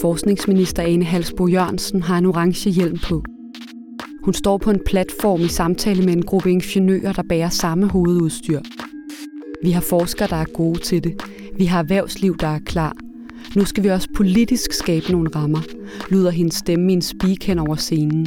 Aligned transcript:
Forskningsminister 0.00 0.82
Ane 0.82 1.04
Halsbo 1.04 1.48
Jørgensen 1.48 2.02
har 2.02 2.18
en 2.18 2.26
orange 2.26 2.70
hjelm 2.70 2.98
på. 2.98 3.22
Hun 4.24 4.34
står 4.34 4.58
på 4.58 4.70
en 4.70 4.80
platform 4.86 5.40
i 5.40 5.48
samtale 5.48 6.02
med 6.02 6.12
en 6.12 6.22
gruppe 6.22 6.50
ingeniører, 6.50 7.12
der 7.12 7.22
bærer 7.28 7.48
samme 7.48 7.88
hovedudstyr. 7.88 8.60
Vi 9.62 9.70
har 9.70 9.80
forskere, 9.80 10.28
der 10.28 10.36
er 10.36 10.52
gode 10.54 10.78
til 10.78 11.04
det. 11.04 11.22
Vi 11.56 11.64
har 11.64 11.78
erhvervsliv, 11.78 12.36
der 12.36 12.46
er 12.46 12.58
klar. 12.58 12.96
Nu 13.56 13.64
skal 13.64 13.84
vi 13.84 13.88
også 13.88 14.08
politisk 14.14 14.72
skabe 14.72 15.12
nogle 15.12 15.30
rammer, 15.36 15.62
lyder 16.10 16.30
hendes 16.30 16.54
stemme 16.54 16.92
i 16.92 16.94
en 16.94 17.02
speak 17.02 17.42
hen 17.42 17.58
over 17.58 17.74
scenen. 17.74 18.26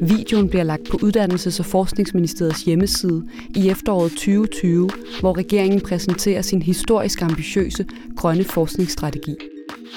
Videoen 0.00 0.48
bliver 0.48 0.62
lagt 0.62 0.82
på 0.90 0.96
Uddannelses- 0.96 1.60
og 1.60 1.66
Forskningsministeriets 1.66 2.62
hjemmeside 2.62 3.28
i 3.56 3.68
efteråret 3.68 4.10
2020, 4.10 4.90
hvor 5.20 5.38
regeringen 5.38 5.80
præsenterer 5.80 6.42
sin 6.42 6.62
historisk 6.62 7.22
ambitiøse 7.22 7.84
grønne 8.16 8.44
forskningsstrategi. 8.44 9.34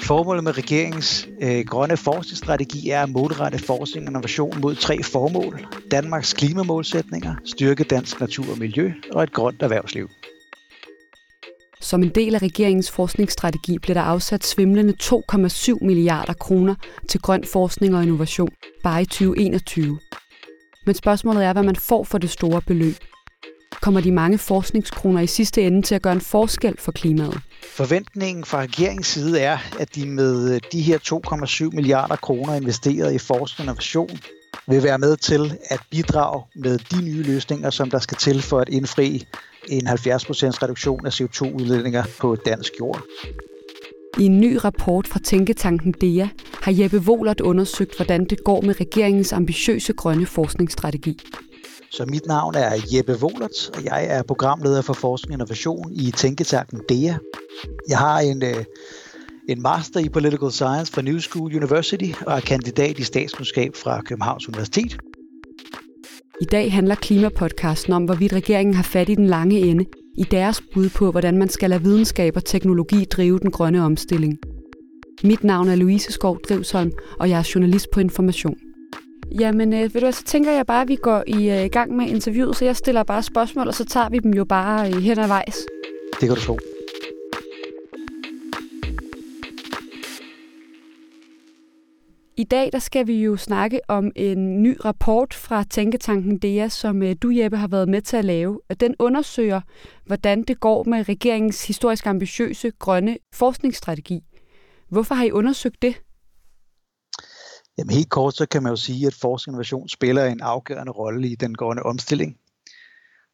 Formålet 0.04 0.44
med 0.44 0.58
regeringens 0.58 1.30
øh, 1.42 1.66
grønne 1.66 1.98
forskningsstrategi 1.98 2.90
er 2.90 3.04
at 3.04 3.10
målrette 3.10 3.60
forskning 3.60 4.06
og 4.06 4.10
innovation 4.10 4.62
mod 4.62 4.76
tre 4.76 5.04
formål. 5.04 5.68
Danmarks 5.92 6.34
klimamålsætninger, 6.34 7.36
styrke 7.46 7.84
dansk 7.84 8.20
natur 8.20 8.46
og 8.52 8.60
miljø 8.60 8.92
og 9.12 9.24
et 9.24 9.34
grønt 9.34 9.62
erhvervsliv. 9.62 10.10
Som 11.82 12.04
en 12.04 12.10
del 12.10 12.36
af 12.36 12.42
regeringens 12.42 12.92
forskningsstrategi 12.92 13.78
blev 13.80 13.96
der 13.96 14.02
afsat 14.02 14.46
svimlende 14.46 14.94
2,7 15.04 15.86
milliarder 15.86 16.34
kroner 16.34 16.76
til 17.10 17.22
grøn 17.22 17.44
forskning 17.44 17.96
og 17.96 18.04
innovation 18.04 18.50
bare 18.84 19.02
i 19.02 19.06
2021. 19.06 20.00
Men 20.86 20.96
spørgsmålet 20.96 21.46
er, 21.46 21.54
hvad 21.54 21.64
man 21.64 21.76
får 21.76 22.04
for 22.04 22.18
det 22.18 22.30
store 22.30 22.62
beløb. 22.62 22.96
Kommer 23.82 24.02
de 24.02 24.12
mange 24.12 24.38
forskningskroner 24.38 25.22
i 25.22 25.28
sidste 25.28 25.62
ende 25.62 25.82
til 25.82 25.96
at 25.96 26.02
gøre 26.02 26.14
en 26.14 26.22
forskel 26.22 26.76
for 26.80 26.92
klimaet? 26.92 27.40
Forventningen 27.64 28.46
fra 28.46 28.62
regeringens 28.62 29.08
side 29.08 29.40
er, 29.40 29.58
at 29.80 29.96
de 29.96 30.08
med 30.08 30.60
de 30.72 30.82
her 30.82 30.98
2,7 31.70 31.76
milliarder 31.76 32.16
kroner 32.16 32.54
investeret 32.54 33.14
i 33.14 33.18
forskning 33.18 33.60
og 33.70 33.74
innovation 33.74 34.20
vil 34.68 34.84
være 34.84 34.98
med 34.98 35.18
til 35.18 35.58
at 35.70 35.80
bidrage 35.90 36.44
med 36.56 36.78
de 36.78 37.02
nye 37.02 37.24
løsninger, 37.24 37.70
som 37.70 37.90
der 37.92 38.00
skal 38.00 38.18
til 38.18 38.42
for 38.42 38.60
at 38.60 38.70
indfri 38.70 39.28
en 39.70 39.88
70% 39.88 39.94
reduktion 39.94 41.06
af 41.06 41.22
CO2-udledninger 41.22 42.04
på 42.20 42.36
dansk 42.36 42.74
jord. 42.80 43.02
I 44.20 44.26
en 44.26 44.40
ny 44.40 44.58
rapport 44.66 45.08
fra 45.08 45.20
Tænketanken 45.20 45.92
DEA 45.92 46.28
har 46.62 46.74
Jeppe 46.82 47.00
Wohlert 47.00 47.42
undersøgt, 47.42 47.96
hvordan 47.96 48.26
det 48.26 48.44
går 48.44 48.62
med 48.62 48.80
regeringens 48.80 49.34
ambitiøse 49.34 49.94
grønne 49.94 50.26
forskningsstrategi. 50.26 51.20
Så 51.92 52.06
mit 52.06 52.26
navn 52.26 52.56
er 52.56 52.82
Jeppe 52.94 53.16
Wohlert, 53.22 53.78
og 53.78 53.86
jeg 53.86 54.06
er 54.10 54.24
programleder 54.24 54.82
for 54.82 54.94
forskning 54.94 55.32
og 55.32 55.36
innovation 55.36 55.92
i 55.94 56.12
Tænketanken 56.12 56.82
DEA. 56.90 57.16
Jeg 57.90 57.98
har 57.98 58.20
en, 58.20 58.44
øh, 58.44 58.64
en 59.50 59.62
master 59.62 60.00
i 60.00 60.10
Political 60.10 60.52
Science 60.52 60.92
fra 60.94 61.02
New 61.02 61.20
School 61.20 61.56
University 61.56 62.12
og 62.28 62.34
er 62.34 62.40
kandidat 62.40 63.00
i 63.00 63.04
statskundskab 63.04 63.76
fra 63.76 64.02
Københavns 64.02 64.48
Universitet. 64.48 64.98
I 66.42 66.46
dag 66.46 66.74
handler 66.74 66.96
klimapodcasten 66.96 67.94
om, 67.94 68.06
hvorvidt 68.06 68.34
regeringen 68.34 68.76
har 68.76 68.84
fat 68.84 69.10
i 69.10 69.16
den 69.16 69.28
lange 69.28 69.60
ende 69.60 69.86
i 70.18 70.24
deres 70.24 70.62
bud 70.74 70.90
på, 70.90 71.12
hvordan 71.12 71.38
man 71.38 71.50
skal 71.50 71.70
lade 71.70 71.82
videnskab 71.82 72.36
og 72.36 72.46
teknologi 72.46 73.06
drive 73.06 73.40
den 73.40 73.52
grønne 73.52 73.84
omstilling. 73.84 74.38
Mit 75.24 75.44
navn 75.44 75.68
er 75.68 75.76
Louise 75.76 76.12
Skov 76.12 76.40
Drivsholm, 76.50 76.92
og 77.20 77.30
jeg 77.30 77.40
er 77.40 77.52
journalist 77.56 77.92
på 77.94 78.00
Information. 78.00 78.56
Jamen, 79.40 79.74
øh, 79.74 79.94
ved 79.94 80.02
du 80.02 80.12
så 80.12 80.24
tænker 80.24 80.52
jeg 80.52 80.66
bare, 80.66 80.82
at 80.82 80.88
vi 80.88 80.96
går 80.96 81.24
i 81.28 81.64
øh, 81.64 81.70
gang 81.72 81.96
med 81.96 82.08
interviewet, 82.08 82.56
så 82.56 82.66
jeg 82.66 82.76
stiller 82.76 83.04
bare 83.04 83.24
spørgsmål, 83.24 83.68
og 83.68 83.74
så 83.74 83.86
tager 83.86 84.10
vi 84.10 84.20
dem 84.20 84.34
jo 84.34 84.46
bare 84.46 84.90
øh, 84.90 85.02
hen 85.02 85.20
ad 85.20 85.28
vejs. 85.28 85.58
Det 86.20 86.28
kan 86.28 86.30
du 86.30 86.42
tro. 86.42 86.60
I 92.42 92.44
dag 92.44 92.70
der 92.74 92.80
skal 92.80 93.08
vi 93.08 93.24
jo 93.24 93.38
snakke 93.38 93.80
om 93.88 94.12
en 94.16 94.64
ny 94.64 94.78
rapport 94.86 95.34
fra 95.34 95.64
Tænketanken 95.64 96.38
DEA, 96.38 96.68
som 96.68 97.04
øh, 97.04 97.16
du, 97.22 97.30
Jeppe, 97.30 97.58
har 97.58 97.68
været 97.68 97.90
med 97.90 98.02
til 98.02 98.18
at 98.18 98.26
lave. 98.26 98.62
Den 98.80 98.96
undersøger, 99.00 99.62
hvordan 100.06 100.44
det 100.44 100.60
går 100.60 100.84
med 100.84 101.10
regeringens 101.10 101.68
historisk 101.68 102.06
ambitiøse 102.08 102.72
grønne 102.80 103.18
forskningsstrategi. 103.34 104.20
Hvorfor 104.90 105.16
har 105.16 105.24
I 105.24 105.32
undersøgt 105.32 105.82
det? 105.82 105.96
Jamen 107.78 107.96
helt 107.96 108.10
kort, 108.10 108.36
så 108.36 108.46
kan 108.46 108.64
man 108.64 108.72
jo 108.72 108.76
sige, 108.76 109.08
at 109.08 109.14
forskning 109.14 109.54
og 109.54 109.56
innovation 109.56 109.90
spiller 109.90 110.26
en 110.26 110.42
afgørende 110.42 110.92
rolle 110.92 111.28
i 111.28 111.36
den 111.36 111.56
grønne 111.56 111.84
omstilling. 111.84 112.38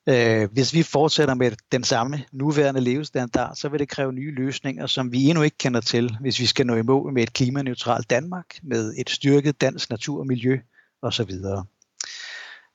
Øh, 0.09 0.51
hvis 0.51 0.73
vi 0.73 0.83
fortsætter 0.83 1.33
med 1.33 1.51
den 1.71 1.83
samme 1.83 2.23
nuværende 2.31 2.81
levestandard, 2.81 3.55
så 3.55 3.69
vil 3.69 3.79
det 3.79 3.89
kræve 3.89 4.13
nye 4.13 4.35
løsninger, 4.35 4.87
som 4.87 5.11
vi 5.11 5.23
endnu 5.23 5.43
ikke 5.43 5.57
kender 5.57 5.81
til, 5.81 6.17
hvis 6.21 6.39
vi 6.39 6.45
skal 6.45 6.65
nå 6.67 6.75
i 6.75 6.81
mål 6.81 7.13
med 7.13 7.23
et 7.23 7.33
klimaneutralt 7.33 8.09
Danmark, 8.09 8.59
med 8.63 8.93
et 8.97 9.09
styrket 9.09 9.61
dansk 9.61 9.89
natur 9.89 10.19
og 10.19 10.27
miljø 10.27 10.59
osv. 11.01 11.31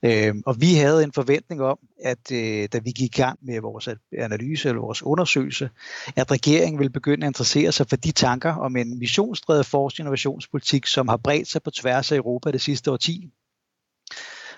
Øh, 0.04 0.34
og 0.46 0.60
vi 0.60 0.74
havde 0.74 1.04
en 1.04 1.12
forventning 1.12 1.62
om, 1.62 1.78
at 2.04 2.32
øh, 2.32 2.68
da 2.72 2.78
vi 2.78 2.90
gik 2.90 3.16
i 3.16 3.20
gang 3.20 3.38
med 3.42 3.60
vores 3.60 3.88
analyse 4.18 4.68
eller 4.68 4.80
vores 4.80 5.02
undersøgelse, 5.02 5.70
at 6.16 6.30
regeringen 6.30 6.78
ville 6.78 6.92
begynde 6.92 7.26
at 7.26 7.30
interessere 7.30 7.72
sig 7.72 7.86
for 7.88 7.96
de 7.96 8.12
tanker 8.12 8.54
om 8.54 8.76
en 8.76 8.98
missionsdrevet 8.98 9.66
forskning 9.66 10.04
og 10.04 10.06
innovationspolitik, 10.06 10.86
som 10.86 11.08
har 11.08 11.16
bredt 11.16 11.48
sig 11.48 11.62
på 11.62 11.70
tværs 11.70 12.12
af 12.12 12.16
Europa 12.16 12.50
det 12.50 12.60
sidste 12.60 12.90
årti. 12.90 13.30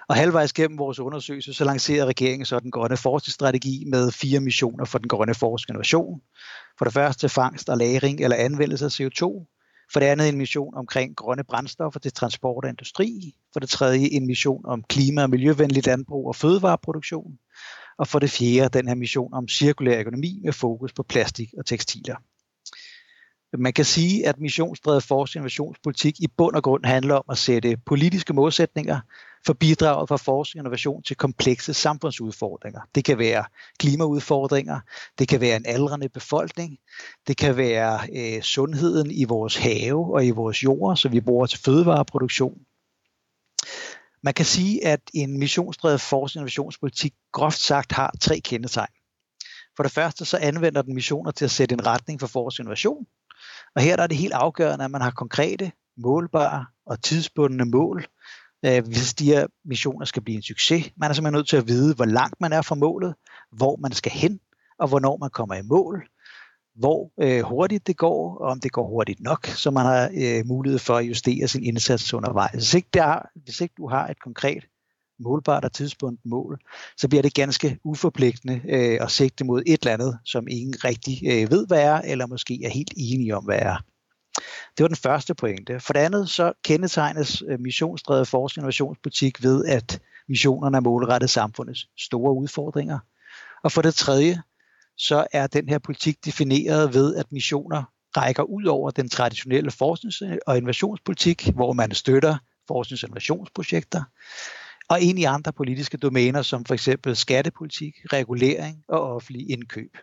Og 0.09 0.17
halvvejs 0.17 0.53
gennem 0.53 0.79
vores 0.79 0.99
undersøgelse, 0.99 1.55
så 1.55 1.65
lancerede 1.65 2.07
regeringen 2.07 2.47
så 2.47 2.61
den 2.61 2.71
grønne 2.71 2.97
forskningsstrategi 2.97 3.85
med 3.87 4.11
fire 4.11 4.41
missioner 4.41 4.85
for 4.85 4.99
den 4.99 5.09
grønne 5.09 5.35
forskningsinnovation. 5.35 6.21
For 6.79 6.85
det 6.85 6.95
første 6.95 7.29
fangst 7.29 7.69
og 7.69 7.79
lagring 7.79 8.21
eller 8.21 8.37
anvendelse 8.37 8.85
af 8.85 9.01
CO2. 9.01 9.51
For 9.93 10.01
det 10.01 10.07
andet 10.07 10.29
en 10.29 10.39
mission 10.39 10.75
omkring 10.75 11.17
grønne 11.17 11.45
brændstoffer 11.45 12.01
til 12.01 12.13
transport 12.13 12.65
og 12.65 12.71
industri. 12.71 13.35
For 13.53 13.61
det 13.61 13.69
tredje 13.69 14.09
en 14.13 14.27
mission 14.27 14.67
om 14.67 14.83
klima- 14.83 15.23
og 15.23 15.31
miljøvenlig 15.31 15.87
landbrug 15.87 16.29
og 16.29 16.37
fødevareproduktion. 16.37 17.33
Og 17.99 18.09
for 18.09 18.19
det 18.19 18.31
fjerde 18.31 18.79
den 18.79 18.89
her 18.89 18.95
mission 18.95 19.35
om 19.35 19.49
cirkulær 19.49 20.01
økonomi 20.01 20.41
med 20.45 20.53
fokus 20.53 20.93
på 20.93 21.03
plastik 21.03 21.49
og 21.59 21.67
tekstiler. 21.67 22.17
Man 23.59 23.73
kan 23.73 23.85
sige, 23.85 24.29
at 24.29 24.41
missionsdrevet 24.41 25.03
forskning 25.03 25.41
og 25.41 25.43
innovationspolitik 25.43 26.21
i 26.21 26.27
bund 26.37 26.57
og 26.57 26.63
grund 26.63 26.85
handler 26.85 27.15
om 27.15 27.25
at 27.31 27.39
sætte 27.39 27.77
politiske 27.87 28.33
målsætninger 28.33 29.01
for 29.47 29.53
bidraget 29.53 30.09
fra 30.09 30.17
forskning 30.17 30.61
og 30.61 30.65
innovation 30.65 31.03
til 31.03 31.17
komplekse 31.17 31.75
samfundsudfordringer. 31.75 32.81
Det 32.95 33.05
kan 33.05 33.19
være 33.19 33.45
klimaudfordringer, 33.79 34.81
det 35.19 35.29
kan 35.29 35.41
være 35.41 35.57
en 35.57 35.67
aldrende 35.67 36.09
befolkning, 36.09 36.79
det 37.27 37.37
kan 37.37 37.57
være 37.57 38.01
øh, 38.17 38.43
sundheden 38.43 39.11
i 39.11 39.25
vores 39.25 39.57
have 39.57 40.15
og 40.15 40.27
i 40.27 40.31
vores 40.31 40.65
jord, 40.65 40.97
så 40.97 41.09
vi 41.09 41.21
bruger 41.21 41.47
til 41.47 41.59
fødevareproduktion. 41.59 42.59
Man 44.23 44.35
kan 44.35 44.45
sige, 44.45 44.87
at 44.87 45.01
en 45.15 45.39
missionsdrevet 45.39 46.01
forskning 46.01 46.41
og 46.41 46.43
innovationspolitik 46.43 47.15
groft 47.33 47.59
sagt 47.59 47.93
har 47.93 48.15
tre 48.21 48.41
kendetegn. 48.41 48.93
For 49.77 49.83
det 49.83 49.93
første 49.93 50.25
så 50.25 50.37
anvender 50.37 50.83
den 50.83 50.95
missioner 50.95 51.31
til 51.31 51.45
at 51.45 51.51
sætte 51.51 51.73
en 51.73 51.87
retning 51.87 52.21
for 52.21 52.27
forskning 52.27 52.67
og 52.67 52.69
innovation, 52.69 53.07
og 53.77 53.83
her 53.83 53.97
er 53.97 54.07
det 54.07 54.17
helt 54.17 54.33
afgørende, 54.33 54.85
at 54.85 54.91
man 54.91 55.01
har 55.01 55.11
konkrete, 55.11 55.73
målbare 55.97 56.67
og 56.87 57.03
tidsbundne 57.03 57.65
mål, 57.65 58.07
øh, 58.65 58.85
hvis 58.87 59.15
de 59.15 59.25
her 59.25 59.47
missioner 59.65 60.05
skal 60.05 60.23
blive 60.23 60.37
en 60.37 60.43
succes. 60.43 60.91
Man 60.97 61.11
er 61.11 61.15
simpelthen 61.15 61.39
nødt 61.39 61.49
til 61.49 61.57
at 61.57 61.69
vide, 61.69 61.95
hvor 61.95 62.05
langt 62.05 62.41
man 62.41 62.53
er 62.53 62.63
fra 62.63 62.75
målet, 62.75 63.15
hvor 63.53 63.77
man 63.77 63.93
skal 63.93 64.13
hen, 64.13 64.41
og 64.79 64.89
hvornår 64.89 65.17
man 65.17 65.31
kommer 65.31 65.55
i 65.55 65.63
mål, 65.63 66.09
hvor 66.75 67.13
øh, 67.23 67.43
hurtigt 67.43 67.87
det 67.87 67.97
går, 67.97 68.39
og 68.39 68.51
om 68.51 68.61
det 68.61 68.73
går 68.73 68.89
hurtigt 68.89 69.21
nok, 69.21 69.47
så 69.47 69.71
man 69.71 69.87
har 69.87 70.11
øh, 70.15 70.47
mulighed 70.47 70.79
for 70.79 70.97
at 70.97 71.05
justere 71.05 71.49
sin 71.49 71.65
indsats 71.65 72.15
undervejs. 72.15 72.53
Hvis 72.53 72.75
ikke, 72.75 72.89
der, 72.95 73.19
hvis 73.45 73.61
ikke 73.61 73.75
du 73.77 73.89
har 73.89 74.09
et 74.09 74.21
konkret 74.21 74.65
målbart 75.21 75.65
og 75.65 75.73
tidspunkt 75.73 76.21
mål, 76.25 76.61
så 76.97 77.09
bliver 77.09 77.23
det 77.23 77.35
ganske 77.35 77.79
uforpligtende 77.85 78.61
øh, 78.69 78.99
at 79.01 79.11
sigte 79.11 79.45
mod 79.45 79.63
et 79.67 79.81
eller 79.83 79.93
andet, 79.93 80.19
som 80.25 80.49
ingen 80.49 80.85
rigtig 80.85 81.21
øh, 81.27 81.51
ved, 81.51 81.67
hvad 81.67 81.83
er, 81.83 82.01
eller 82.01 82.27
måske 82.27 82.61
er 82.65 82.71
helt 82.71 82.93
enige 82.97 83.37
om, 83.37 83.45
hvad 83.45 83.59
er. 83.59 83.77
Det 84.77 84.83
var 84.83 84.89
den 84.89 84.97
første 84.97 85.35
pointe. 85.35 85.81
For 85.81 85.93
det 85.93 86.01
andet 86.01 86.31
så 86.31 86.53
kendetegnes 86.65 87.43
øh, 87.49 87.61
missionsdrevet 87.61 88.29
forskning 88.29 88.63
og 88.63 88.65
innovationspolitik 88.65 89.43
ved, 89.43 89.65
at 89.65 90.01
missionerne 90.29 90.77
er 90.77 90.81
målrettet 90.81 91.31
samfundets 91.31 91.89
store 91.99 92.33
udfordringer. 92.33 92.99
Og 93.65 93.73
for 93.73 93.83
det 93.83 93.95
tredje, 93.95 94.43
så 94.97 95.27
er 95.33 95.47
den 95.47 95.69
her 95.69 95.79
politik 95.79 96.25
defineret 96.25 96.95
ved, 96.95 97.17
at 97.17 97.33
missioner 97.33 97.83
rækker 98.17 98.43
ud 98.43 98.65
over 98.65 98.91
den 98.91 99.09
traditionelle 99.09 99.71
forsknings- 99.71 100.23
og 100.47 100.57
innovationspolitik, 100.57 101.49
hvor 101.55 101.73
man 101.73 101.95
støtter 101.95 102.37
forsknings- 102.71 103.03
og 103.03 103.09
innovationsprojekter, 103.09 104.03
og 104.89 105.01
ind 105.01 105.19
i 105.19 105.25
andre 105.25 105.53
politiske 105.53 105.97
domæner, 105.97 106.43
som 106.43 106.65
for 106.65 106.75
eksempel 106.75 107.17
skattepolitik, 107.17 107.95
regulering 108.13 108.85
og 108.89 109.01
offentlig 109.15 109.51
indkøb. 109.51 109.97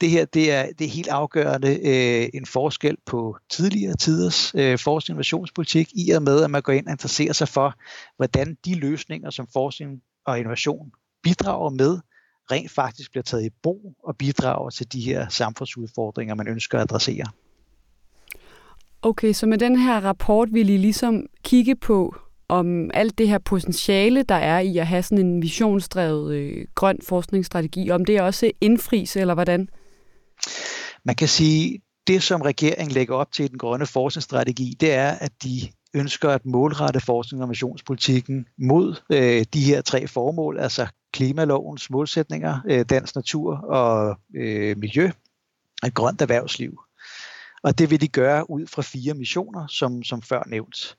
Det 0.00 0.10
her 0.10 0.24
det 0.24 0.52
er, 0.52 0.66
det 0.78 0.84
er 0.84 0.90
helt 0.90 1.08
afgørende 1.08 1.68
øh, 1.68 2.28
en 2.34 2.46
forskel 2.46 2.96
på 3.06 3.36
tidligere 3.50 3.96
tiders 3.96 4.54
øh, 4.54 4.78
forskning 4.78 5.14
og 5.14 5.16
innovationspolitik, 5.16 5.88
i 5.94 6.10
og 6.10 6.22
med 6.22 6.44
at 6.44 6.50
man 6.50 6.62
går 6.62 6.72
ind 6.72 6.86
og 6.86 6.92
interesserer 6.92 7.32
sig 7.32 7.48
for, 7.48 7.74
hvordan 8.16 8.56
de 8.64 8.74
løsninger, 8.74 9.30
som 9.30 9.46
forskning 9.52 10.02
og 10.26 10.38
innovation 10.38 10.92
bidrager 11.22 11.70
med, 11.70 11.98
rent 12.50 12.70
faktisk 12.70 13.10
bliver 13.10 13.22
taget 13.22 13.44
i 13.44 13.50
brug 13.62 13.94
og 14.04 14.16
bidrager 14.16 14.70
til 14.70 14.92
de 14.92 15.00
her 15.00 15.28
samfundsudfordringer, 15.28 16.34
man 16.34 16.48
ønsker 16.48 16.78
at 16.78 16.82
adressere. 16.82 17.26
Okay, 19.02 19.32
så 19.32 19.46
med 19.46 19.58
den 19.58 19.76
her 19.76 20.00
rapport 20.00 20.48
vil 20.52 20.68
I 20.68 20.76
ligesom 20.76 21.26
kigge 21.42 21.76
på, 21.76 22.16
om 22.48 22.90
alt 22.94 23.18
det 23.18 23.28
her 23.28 23.38
potentiale, 23.38 24.22
der 24.22 24.34
er 24.34 24.58
i 24.58 24.78
at 24.78 24.86
have 24.86 25.02
sådan 25.02 25.26
en 25.26 25.42
visionsdrevet 25.42 26.34
øh, 26.34 26.66
grøn 26.74 26.98
forskningsstrategi, 27.02 27.90
om 27.90 28.04
det 28.04 28.20
også 28.20 28.50
indfries, 28.60 29.16
eller 29.16 29.34
hvordan? 29.34 29.68
Man 31.04 31.14
kan 31.14 31.28
sige, 31.28 31.80
det 32.06 32.22
som 32.22 32.40
regeringen 32.40 32.94
lægger 32.94 33.14
op 33.14 33.32
til 33.32 33.44
i 33.44 33.48
den 33.48 33.58
grønne 33.58 33.86
forskningsstrategi, 33.86 34.76
det 34.80 34.92
er, 34.92 35.10
at 35.10 35.32
de 35.42 35.60
ønsker 35.94 36.30
at 36.30 36.46
målrette 36.46 37.00
forskning 37.00 37.42
og 37.42 37.48
missionspolitikken 37.48 38.46
mod 38.58 38.96
øh, 39.12 39.44
de 39.54 39.60
her 39.60 39.80
tre 39.82 40.06
formål, 40.06 40.58
altså 40.58 40.86
klimalovens 41.12 41.90
målsætninger, 41.90 42.60
øh, 42.68 42.84
dansk 42.84 43.14
natur 43.14 43.56
og 43.56 44.16
øh, 44.36 44.78
miljø, 44.78 45.10
og 45.82 45.94
grønt 45.94 46.22
erhvervsliv. 46.22 46.80
Og 47.62 47.78
det 47.78 47.90
vil 47.90 48.00
de 48.00 48.08
gøre 48.08 48.50
ud 48.50 48.66
fra 48.66 48.82
fire 48.82 49.14
missioner, 49.14 49.66
som, 49.66 50.02
som 50.02 50.22
før 50.22 50.42
nævnt. 50.46 50.96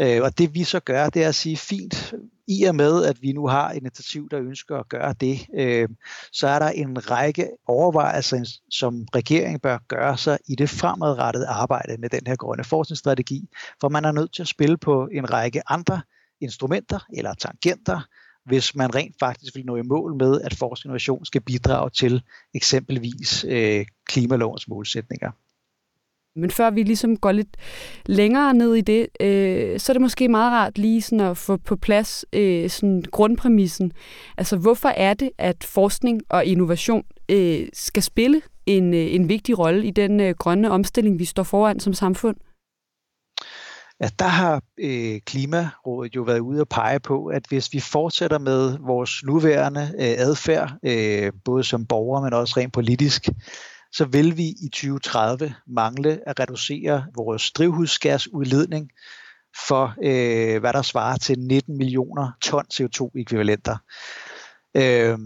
Øh, 0.00 0.22
og 0.22 0.38
det 0.38 0.54
vi 0.54 0.64
så 0.64 0.80
gør, 0.80 1.08
det 1.08 1.24
er 1.24 1.28
at 1.28 1.34
sige, 1.34 1.56
fint, 1.56 2.14
i 2.48 2.64
og 2.64 2.74
med, 2.74 3.04
at 3.04 3.22
vi 3.22 3.32
nu 3.32 3.46
har 3.46 3.70
et 3.70 3.76
initiativ, 3.76 4.28
der 4.30 4.40
ønsker 4.40 4.76
at 4.76 4.88
gøre 4.88 5.14
det, 5.20 5.46
øh, 5.54 5.88
så 6.32 6.48
er 6.48 6.58
der 6.58 6.68
en 6.68 7.10
række 7.10 7.50
overvejelser, 7.66 8.58
som 8.70 9.06
regeringen 9.14 9.60
bør 9.60 9.78
gøre 9.88 10.18
sig 10.18 10.38
i 10.48 10.54
det 10.54 10.70
fremadrettede 10.70 11.46
arbejde 11.46 11.96
med 11.98 12.08
den 12.08 12.20
her 12.26 12.36
grønne 12.36 12.64
forskningsstrategi, 12.64 13.48
for 13.80 13.88
man 13.88 14.04
er 14.04 14.12
nødt 14.12 14.34
til 14.34 14.42
at 14.42 14.48
spille 14.48 14.76
på 14.76 15.08
en 15.12 15.32
række 15.32 15.62
andre 15.70 16.00
instrumenter 16.40 17.06
eller 17.12 17.34
tangenter, 17.34 18.00
hvis 18.44 18.74
man 18.74 18.94
rent 18.94 19.16
faktisk 19.20 19.56
vil 19.56 19.66
nå 19.66 19.76
i 19.76 19.82
mål 19.82 20.16
med, 20.16 20.40
at 20.40 20.54
forskning 20.54 20.90
og 20.90 20.94
innovation 20.94 21.24
skal 21.24 21.40
bidrage 21.40 21.90
til 21.90 22.22
eksempelvis 22.54 23.44
øh, 23.48 23.86
klimalovens 24.06 24.68
målsætninger. 24.68 25.30
Men 26.36 26.50
før 26.50 26.70
vi 26.70 26.82
ligesom 26.82 27.16
går 27.16 27.32
lidt 27.32 27.56
længere 28.06 28.54
ned 28.54 28.74
i 28.74 28.80
det, 28.80 29.06
øh, 29.20 29.80
så 29.80 29.92
er 29.92 29.94
det 29.94 30.00
måske 30.00 30.28
meget 30.28 30.52
rart 30.52 30.78
lige 30.78 31.02
sådan 31.02 31.20
at 31.20 31.36
få 31.36 31.56
på 31.56 31.76
plads 31.76 32.24
øh, 32.32 32.70
sådan 32.70 33.04
grundpræmissen. 33.12 33.92
Altså 34.38 34.56
hvorfor 34.56 34.88
er 34.88 35.14
det, 35.14 35.30
at 35.38 35.64
forskning 35.64 36.20
og 36.28 36.44
innovation 36.44 37.04
øh, 37.28 37.68
skal 37.72 38.02
spille 38.02 38.42
en, 38.66 38.94
øh, 38.94 39.14
en 39.14 39.28
vigtig 39.28 39.58
rolle 39.58 39.86
i 39.86 39.90
den 39.90 40.20
øh, 40.20 40.34
grønne 40.38 40.70
omstilling, 40.70 41.18
vi 41.18 41.24
står 41.24 41.42
foran 41.42 41.80
som 41.80 41.94
samfund? 41.94 42.36
Ja, 44.00 44.08
der 44.18 44.26
har 44.26 44.62
øh, 44.80 45.20
Klimarådet 45.26 46.16
jo 46.16 46.22
været 46.22 46.38
ude 46.38 46.60
og 46.60 46.68
pege 46.68 47.00
på, 47.00 47.26
at 47.26 47.42
hvis 47.48 47.72
vi 47.72 47.80
fortsætter 47.80 48.38
med 48.38 48.78
vores 48.78 49.24
nuværende 49.24 49.80
øh, 49.80 50.14
adfærd, 50.18 50.72
øh, 50.82 51.32
både 51.44 51.64
som 51.64 51.86
borgere, 51.86 52.22
men 52.22 52.32
også 52.32 52.54
rent 52.56 52.72
politisk, 52.72 53.28
så 53.92 54.04
vil 54.04 54.36
vi 54.36 54.44
i 54.48 54.68
2030 54.72 55.54
mangle 55.66 56.20
at 56.26 56.40
reducere 56.40 57.06
vores 57.16 57.50
drivhusgasudledning 57.50 58.90
for, 59.68 59.94
øh, 60.02 60.60
hvad 60.60 60.72
der 60.72 60.82
svarer 60.82 61.16
til 61.16 61.38
19 61.38 61.76
millioner 61.76 62.30
ton 62.42 62.64
CO2-ekvivalenter. 62.74 63.76
Øh, 64.76 65.18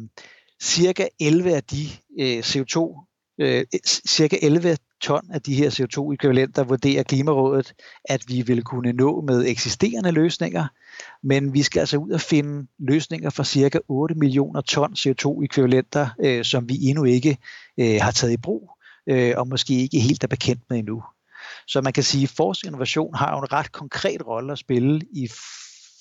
cirka 0.62 1.08
11 1.20 1.54
af 1.54 1.64
de 1.64 1.88
øh, 2.20 2.38
CO2 2.38 3.04
øh, 3.40 3.64
cirka 4.08 4.38
11 4.42 4.76
ton 5.04 5.30
af 5.30 5.42
de 5.42 5.54
her 5.54 5.70
CO2-ekvivalenter 5.70 6.64
vurderer 6.64 7.02
Klimarådet, 7.02 7.74
at 8.04 8.24
vi 8.28 8.42
vil 8.42 8.62
kunne 8.62 8.92
nå 8.92 9.20
med 9.20 9.46
eksisterende 9.46 10.10
løsninger, 10.10 10.66
men 11.22 11.54
vi 11.54 11.62
skal 11.62 11.80
altså 11.80 11.96
ud 11.96 12.10
og 12.10 12.20
finde 12.20 12.66
løsninger 12.78 13.30
for 13.30 13.42
cirka 13.42 13.78
8 13.88 14.14
millioner 14.14 14.60
ton 14.60 14.92
CO2-ekvivalenter, 14.92 16.06
øh, 16.24 16.44
som 16.44 16.68
vi 16.68 16.74
endnu 16.82 17.04
ikke 17.04 17.38
øh, 17.80 17.98
har 18.00 18.10
taget 18.10 18.32
i 18.32 18.36
brug, 18.36 18.70
øh, 19.08 19.34
og 19.36 19.48
måske 19.48 19.74
ikke 19.74 20.00
helt 20.00 20.24
er 20.24 20.28
bekendt 20.28 20.62
med 20.70 20.78
endnu. 20.78 21.02
Så 21.66 21.80
man 21.80 21.92
kan 21.92 22.02
sige, 22.02 22.24
at 22.24 22.30
forskning 22.36 22.74
og 22.74 22.76
innovation 22.76 23.14
har 23.14 23.30
jo 23.30 23.38
en 23.38 23.52
ret 23.52 23.72
konkret 23.72 24.26
rolle 24.26 24.52
at 24.52 24.58
spille 24.58 25.00
i 25.12 25.28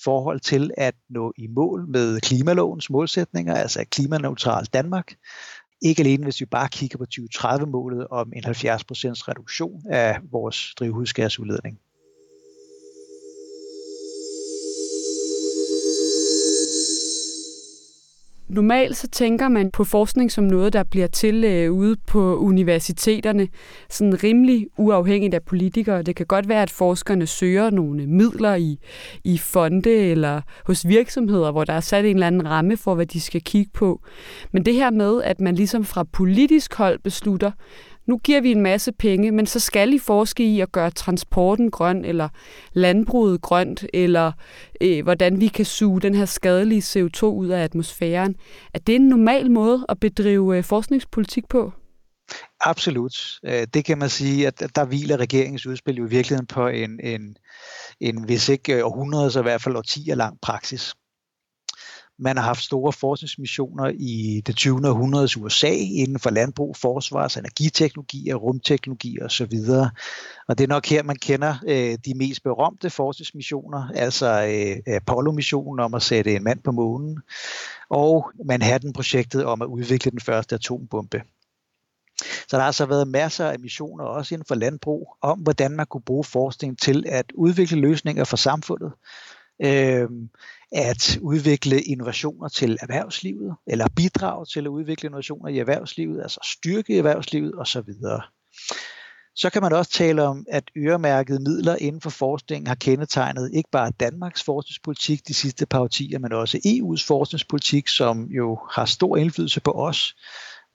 forhold 0.03 0.39
til 0.39 0.71
at 0.77 0.95
nå 1.09 1.33
i 1.37 1.47
mål 1.47 1.87
med 1.87 2.21
klimalovens 2.21 2.89
målsætninger, 2.89 3.55
altså 3.55 3.85
klimaneutralt 3.91 4.73
Danmark, 4.73 5.15
ikke 5.81 5.99
alene 5.99 6.23
hvis 6.23 6.39
vi 6.39 6.45
bare 6.45 6.69
kigger 6.69 6.97
på 6.97 7.05
2030-målet 7.15 8.07
om 8.07 8.33
en 8.35 8.45
70% 8.45 8.51
reduktion 8.51 9.83
af 9.89 10.19
vores 10.31 10.73
drivhusgasudledning. 10.79 11.79
Normalt 18.53 18.97
så 18.97 19.07
tænker 19.07 19.47
man 19.47 19.71
på 19.71 19.83
forskning 19.83 20.31
som 20.31 20.43
noget, 20.43 20.73
der 20.73 20.83
bliver 20.83 21.07
til 21.07 21.43
øh, 21.43 21.71
ude 21.71 21.95
på 22.07 22.37
universiteterne, 22.37 23.47
sådan 23.89 24.23
rimelig 24.23 24.67
uafhængigt 24.77 25.33
af 25.33 25.43
politikere. 25.43 26.01
Det 26.01 26.15
kan 26.15 26.25
godt 26.25 26.47
være, 26.49 26.61
at 26.61 26.69
forskerne 26.69 27.27
søger 27.27 27.69
nogle 27.69 28.07
midler 28.07 28.55
i, 28.55 28.77
i 29.23 29.37
fonde 29.37 29.91
eller 29.91 30.41
hos 30.65 30.87
virksomheder, 30.87 31.51
hvor 31.51 31.63
der 31.63 31.73
er 31.73 31.79
sat 31.79 32.05
en 32.05 32.15
eller 32.15 32.27
anden 32.27 32.49
ramme 32.49 32.77
for, 32.77 32.95
hvad 32.95 33.05
de 33.05 33.21
skal 33.21 33.41
kigge 33.41 33.71
på. 33.73 34.01
Men 34.51 34.65
det 34.65 34.73
her 34.73 34.91
med, 34.91 35.21
at 35.23 35.41
man 35.41 35.55
ligesom 35.55 35.85
fra 35.85 36.03
politisk 36.03 36.73
hold 36.73 36.99
beslutter, 36.99 37.51
nu 38.05 38.17
giver 38.17 38.41
vi 38.41 38.51
en 38.51 38.61
masse 38.61 38.91
penge, 38.91 39.31
men 39.31 39.45
så 39.45 39.59
skal 39.59 39.93
I 39.93 39.99
forske 39.99 40.43
i 40.43 40.59
at 40.59 40.71
gøre 40.71 40.91
transporten 40.91 41.71
grøn, 41.71 42.05
eller 42.05 42.29
landbruget 42.73 43.41
grønt, 43.41 43.85
eller 43.93 44.31
øh, 44.81 45.03
hvordan 45.03 45.39
vi 45.39 45.47
kan 45.47 45.65
suge 45.65 46.01
den 46.01 46.15
her 46.15 46.25
skadelige 46.25 46.81
CO2 46.81 47.25
ud 47.25 47.47
af 47.47 47.63
atmosfæren. 47.63 48.35
Er 48.73 48.79
det 48.79 48.95
en 48.95 49.09
normal 49.09 49.51
måde 49.51 49.85
at 49.89 49.99
bedrive 49.99 50.57
øh, 50.57 50.63
forskningspolitik 50.63 51.47
på? 51.49 51.71
Absolut. 52.61 53.39
Øh, 53.45 53.67
det 53.73 53.85
kan 53.85 53.97
man 53.97 54.09
sige, 54.09 54.47
at 54.47 54.63
der 54.75 54.85
hviler 54.85 55.17
regeringens 55.17 55.65
udspil 55.65 55.95
jo 55.95 56.05
i 56.05 56.09
virkeligheden 56.09 56.47
på 56.47 56.67
en, 56.67 56.99
en, 57.03 57.37
en 57.99 58.23
hvis 58.25 58.49
ikke 58.49 58.75
øh, 58.75 58.85
århundrede, 58.85 59.31
så 59.31 59.39
i 59.39 59.43
hvert 59.43 59.61
fald 59.61 59.75
årtier 59.75 60.15
lang 60.15 60.37
praksis. 60.41 60.93
Man 62.19 62.37
har 62.37 62.43
haft 62.43 62.63
store 62.63 62.93
forskningsmissioner 62.93 63.91
i 63.99 64.41
det 64.45 64.55
20. 64.55 64.89
århundredes 64.89 65.37
USA 65.37 65.73
inden 65.73 66.19
for 66.19 66.29
landbrug, 66.29 66.75
forsvars, 66.77 67.37
energiteknologi 67.37 68.29
og 68.29 68.43
rumteknologi 68.43 69.21
osv. 69.21 69.53
Og 70.47 70.57
det 70.57 70.63
er 70.63 70.67
nok 70.67 70.85
her, 70.85 71.03
man 71.03 71.15
kender 71.15 71.55
øh, 71.67 71.97
de 72.05 72.13
mest 72.15 72.43
berømte 72.43 72.89
forskningsmissioner, 72.89 73.89
altså 73.95 74.27
øh, 74.27 74.95
Apollo-missionen 74.95 75.79
om 75.79 75.93
at 75.93 76.01
sætte 76.01 76.35
en 76.35 76.43
mand 76.43 76.59
på 76.63 76.71
månen, 76.71 77.19
og 77.89 78.31
Manhattan-projektet 78.45 79.45
om 79.45 79.61
at 79.61 79.65
udvikle 79.65 80.11
den 80.11 80.19
første 80.19 80.55
atombombe. 80.55 81.21
Så 82.19 82.57
der 82.57 82.59
har 82.59 82.65
altså 82.65 82.85
været 82.85 83.07
masser 83.07 83.45
af 83.45 83.59
missioner, 83.59 84.03
også 84.03 84.35
inden 84.35 84.45
for 84.47 84.55
landbrug, 84.55 85.15
om 85.21 85.39
hvordan 85.39 85.71
man 85.71 85.85
kunne 85.85 86.01
bruge 86.01 86.23
forskning 86.23 86.79
til 86.79 87.03
at 87.07 87.31
udvikle 87.35 87.79
løsninger 87.79 88.23
for 88.23 88.37
samfundet, 88.37 88.93
øh, 89.63 90.09
at 90.71 91.17
udvikle 91.21 91.81
innovationer 91.81 92.47
til 92.47 92.77
erhvervslivet, 92.81 93.55
eller 93.67 93.87
bidrage 93.95 94.45
til 94.45 94.59
at 94.59 94.67
udvikle 94.67 95.07
innovationer 95.07 95.47
i 95.47 95.59
erhvervslivet, 95.59 96.21
altså 96.21 96.39
styrke 96.43 96.97
erhvervslivet 96.97 97.53
osv. 97.57 97.89
Så 99.35 99.49
kan 99.49 99.61
man 99.61 99.73
også 99.73 99.91
tale 99.91 100.23
om, 100.23 100.45
at 100.49 100.63
øremærkede 100.77 101.39
midler 101.39 101.75
inden 101.75 102.01
for 102.01 102.09
forskning 102.09 102.67
har 102.67 102.75
kendetegnet 102.75 103.51
ikke 103.53 103.69
bare 103.71 103.91
Danmarks 103.99 104.43
forskningspolitik 104.43 105.27
de 105.27 105.33
sidste 105.33 105.65
par 105.65 105.79
årtier, 105.79 106.19
men 106.19 106.31
også 106.31 106.57
EU's 106.57 107.07
forskningspolitik, 107.07 107.87
som 107.87 108.25
jo 108.25 108.59
har 108.71 108.85
stor 108.85 109.17
indflydelse 109.17 109.61
på 109.61 109.71
os. 109.71 110.15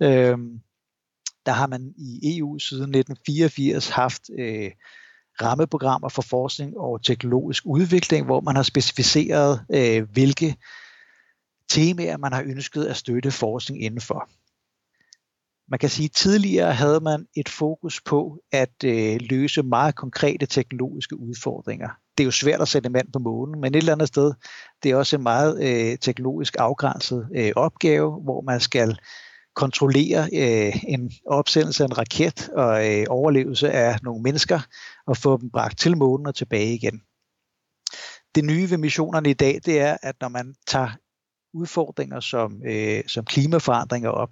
Øhm, 0.03 0.61
der 1.47 1.53
har 1.53 1.67
man 1.67 1.95
i 1.97 2.39
EU 2.39 2.59
siden 2.59 2.95
1984 2.95 3.89
haft 3.89 4.23
øh, 4.39 4.71
rammeprogrammer 5.43 6.09
for 6.09 6.23
forskning 6.23 6.79
og 6.79 7.03
teknologisk 7.03 7.63
udvikling, 7.67 8.27
hvor 8.27 8.41
man 8.41 8.57
har 8.57 8.63
specificeret, 8.63 9.65
øh, 9.75 10.11
hvilke 10.13 10.57
temaer 11.69 12.17
man 12.17 12.33
har 12.33 12.43
ønsket 12.43 12.85
at 12.85 12.97
støtte 12.97 13.31
forskning 13.31 13.83
indenfor. 13.83 14.29
Man 15.71 15.79
kan 15.79 15.89
sige, 15.89 16.05
at 16.05 16.13
tidligere 16.13 16.73
havde 16.73 17.01
man 17.01 17.27
et 17.37 17.49
fokus 17.49 18.01
på 18.01 18.39
at 18.53 18.85
øh, 18.85 19.19
løse 19.21 19.63
meget 19.63 19.95
konkrete 19.95 20.47
teknologiske 20.47 21.21
udfordringer. 21.21 21.89
Det 22.19 22.25
er 22.25 22.27
jo 22.27 22.31
svært 22.31 22.61
at 22.61 22.69
sætte 22.69 22.91
mand 22.91 23.13
på 23.13 23.19
månen, 23.19 23.61
men 23.61 23.75
et 23.75 23.79
eller 23.79 23.93
andet 23.93 24.09
sted, 24.09 24.33
det 24.83 24.91
er 24.91 24.97
også 24.97 25.17
en 25.17 25.23
meget 25.23 25.63
øh, 25.63 25.99
teknologisk 25.99 26.57
afgrænset 26.59 27.29
øh, 27.37 27.53
opgave, 27.57 28.21
hvor 28.23 28.41
man 28.41 28.61
skal 28.61 28.99
kontrollere 29.59 30.29
øh, 30.33 30.85
en 30.89 31.13
opsendelse 31.27 31.85
af 31.85 31.89
en 31.89 31.99
raket 31.99 32.49
og 32.49 32.89
øh, 32.89 33.07
overlevelse 33.09 33.71
af 33.71 33.99
nogle 34.03 34.23
mennesker 34.23 34.61
og 35.07 35.17
få 35.17 35.41
dem 35.41 35.51
bragt 35.51 35.79
til 35.79 35.97
månen 35.97 36.27
og 36.27 36.35
tilbage 36.35 36.75
igen. 36.75 37.03
Det 38.35 38.45
nye 38.45 38.71
ved 38.71 38.79
missionerne 38.79 39.31
i 39.31 39.35
dag, 39.35 39.61
det 39.65 39.81
er, 39.81 39.97
at 40.03 40.17
når 40.21 40.29
man 40.29 40.55
tager 40.67 40.91
udfordringer 41.55 42.21
som, 42.21 42.63
øh, 42.67 43.03
som 43.07 43.25
klimaforandringer 43.25 44.11
op, 44.11 44.31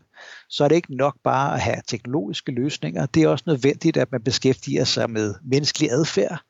så 0.48 0.64
er 0.64 0.68
det 0.68 0.76
ikke 0.76 0.96
nok 0.96 1.16
bare 1.24 1.54
at 1.54 1.60
have 1.60 1.82
teknologiske 1.86 2.52
løsninger. 2.52 3.06
Det 3.06 3.22
er 3.22 3.28
også 3.28 3.44
nødvendigt, 3.46 3.96
at 3.96 4.12
man 4.12 4.22
beskæftiger 4.22 4.84
sig 4.84 5.10
med 5.10 5.34
menneskelig 5.44 5.90
adfærd, 5.90 6.40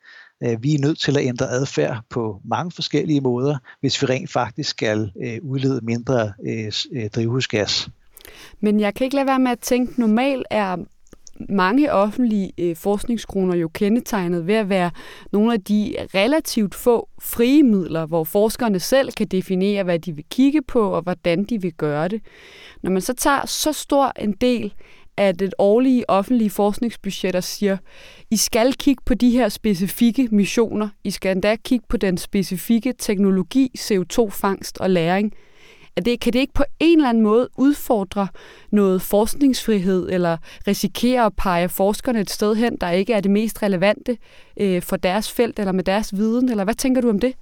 Øh, 0.43 0.63
vi 0.63 0.75
er 0.75 0.79
nødt 0.79 0.99
til 1.01 1.17
at 1.17 1.25
ændre 1.27 1.51
adfærd 1.51 2.03
på 2.11 2.41
mange 2.45 2.71
forskellige 2.71 3.21
måder, 3.21 3.59
hvis 3.81 4.03
vi 4.03 4.07
rent 4.07 4.33
faktisk 4.33 4.71
skal 4.71 5.13
øh, 5.25 5.39
udlede 5.43 5.81
mindre 5.85 6.33
øh, 6.47 6.73
øh 6.93 7.11
drivhusgas. 7.11 7.89
Men 8.61 8.81
jeg 8.81 8.95
kan 8.95 9.05
ikke 9.05 9.17
lade 9.17 9.27
være 9.27 9.39
med 9.39 9.51
at 9.51 9.61
tænke, 9.61 10.01
normalt 10.01 10.47
er 10.51 10.77
mange 11.49 11.93
offentlige 11.93 12.53
øh, 12.59 12.77
forskningskroner 12.77 13.57
jo 13.57 13.69
kendetegnet 13.69 14.47
ved 14.47 14.55
at 14.55 14.69
være 14.69 14.91
nogle 15.33 15.53
af 15.53 15.61
de 15.61 15.95
relativt 16.15 16.75
få 16.75 17.09
frie 17.21 17.63
midler, 17.63 18.07
hvor 18.07 18.25
forskerne 18.25 18.81
selv 18.81 19.13
kan 19.13 19.27
definere, 19.27 19.85
hvad 19.85 19.99
de 19.99 20.13
vil 20.13 20.25
kigge 20.31 20.63
på 20.63 20.91
og 20.91 21.03
hvordan 21.03 21.45
de 21.45 21.63
vil 21.63 21.73
gøre 21.73 22.09
det. 22.09 22.21
Når 22.83 22.91
man 22.91 23.03
så 23.03 23.15
tager 23.15 23.47
så 23.47 23.73
stor 23.73 24.13
en 24.21 24.33
del 24.33 24.75
af 25.17 25.37
det 25.37 25.55
årlige 25.59 26.11
offentlige 26.11 26.51
forskningsbudget 26.51 27.35
og 27.35 27.45
siger, 27.45 27.77
I 28.31 28.37
skal 28.37 28.73
kigge 28.73 29.03
på 29.07 29.15
de 29.15 29.31
her 29.31 29.49
specifikke 29.49 30.29
missioner, 30.33 30.89
I 31.05 31.11
skal 31.11 31.33
endda 31.33 31.57
kigge 31.57 31.87
på 31.89 31.97
den 31.97 32.19
specifikke 32.19 32.95
teknologi, 32.99 33.71
CO2-fangst 33.79 34.79
og 34.81 34.91
læring, 34.91 35.33
er 35.97 36.01
det, 36.01 36.21
kan 36.21 36.33
det 36.33 36.39
ikke 36.39 36.53
på 36.53 36.65
en 36.81 36.99
eller 36.99 37.09
anden 37.09 37.23
måde 37.23 37.49
udfordre 37.59 38.29
noget 38.71 39.03
forskningsfrihed, 39.03 40.09
eller 40.11 40.37
risikere 40.67 41.27
at 41.27 41.33
pege 41.37 41.69
forskerne 41.69 42.21
et 42.21 42.31
sted 42.31 42.55
hen, 42.55 42.77
der 42.81 42.91
ikke 42.91 43.13
er 43.13 43.21
det 43.21 43.31
mest 43.31 43.63
relevante 43.63 44.19
øh, 44.61 44.83
for 44.83 44.97
deres 44.97 45.33
felt, 45.33 45.59
eller 45.59 45.73
med 45.73 45.85
deres 45.85 46.17
viden, 46.17 46.49
eller 46.49 46.65
hvad 46.65 46.75
tænker 46.75 47.01
du 47.01 47.09
om 47.09 47.21
det? 47.21 47.35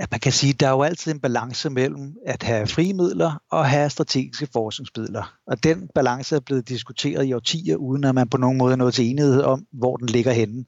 At 0.00 0.10
man 0.10 0.20
kan 0.20 0.32
sige, 0.32 0.50
at 0.50 0.60
der 0.60 0.66
er 0.66 0.70
jo 0.70 0.82
altid 0.82 1.12
en 1.12 1.20
balance 1.20 1.70
mellem 1.70 2.14
at 2.26 2.42
have 2.42 2.66
frie 2.66 2.94
midler 2.94 3.42
og 3.50 3.66
have 3.66 3.90
strategiske 3.90 4.48
forskningsmidler. 4.52 5.34
Og 5.46 5.64
den 5.64 5.88
balance 5.94 6.36
er 6.36 6.40
blevet 6.40 6.68
diskuteret 6.68 7.26
i 7.26 7.32
årtier, 7.32 7.76
uden 7.76 8.04
at 8.04 8.14
man 8.14 8.28
på 8.28 8.36
nogen 8.36 8.58
måde 8.58 8.72
er 8.72 8.76
nået 8.76 8.94
til 8.94 9.10
enighed 9.10 9.42
om, 9.42 9.66
hvor 9.72 9.96
den 9.96 10.08
ligger 10.08 10.32
henne. 10.32 10.64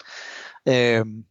Øhm, 0.69 1.25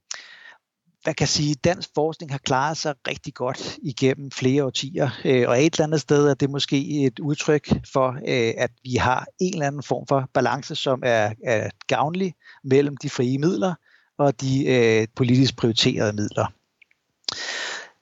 man 1.05 1.15
kan 1.15 1.27
sige, 1.27 1.51
at 1.51 1.63
dansk 1.63 1.89
forskning 1.95 2.31
har 2.31 2.37
klaret 2.37 2.77
sig 2.77 2.95
rigtig 3.07 3.33
godt 3.33 3.77
igennem 3.83 4.31
flere 4.31 4.65
årtier, 4.65 5.09
øh, 5.25 5.49
og 5.49 5.63
et 5.63 5.73
eller 5.73 5.83
andet 5.83 6.01
sted 6.01 6.27
er 6.27 6.33
det 6.33 6.49
måske 6.49 7.05
et 7.05 7.19
udtryk 7.19 7.69
for, 7.93 8.09
øh, 8.09 8.53
at 8.57 8.71
vi 8.83 8.95
har 8.95 9.25
en 9.39 9.53
eller 9.53 9.67
anden 9.67 9.83
form 9.83 10.07
for 10.07 10.29
balance, 10.33 10.75
som 10.75 11.01
er, 11.05 11.33
er 11.43 11.69
gavnlig 11.87 12.33
mellem 12.63 12.97
de 12.97 13.09
frie 13.09 13.37
midler 13.37 13.73
og 14.17 14.41
de 14.41 14.65
øh, 14.67 15.07
politisk 15.15 15.57
prioriterede 15.57 16.13
midler. 16.13 16.53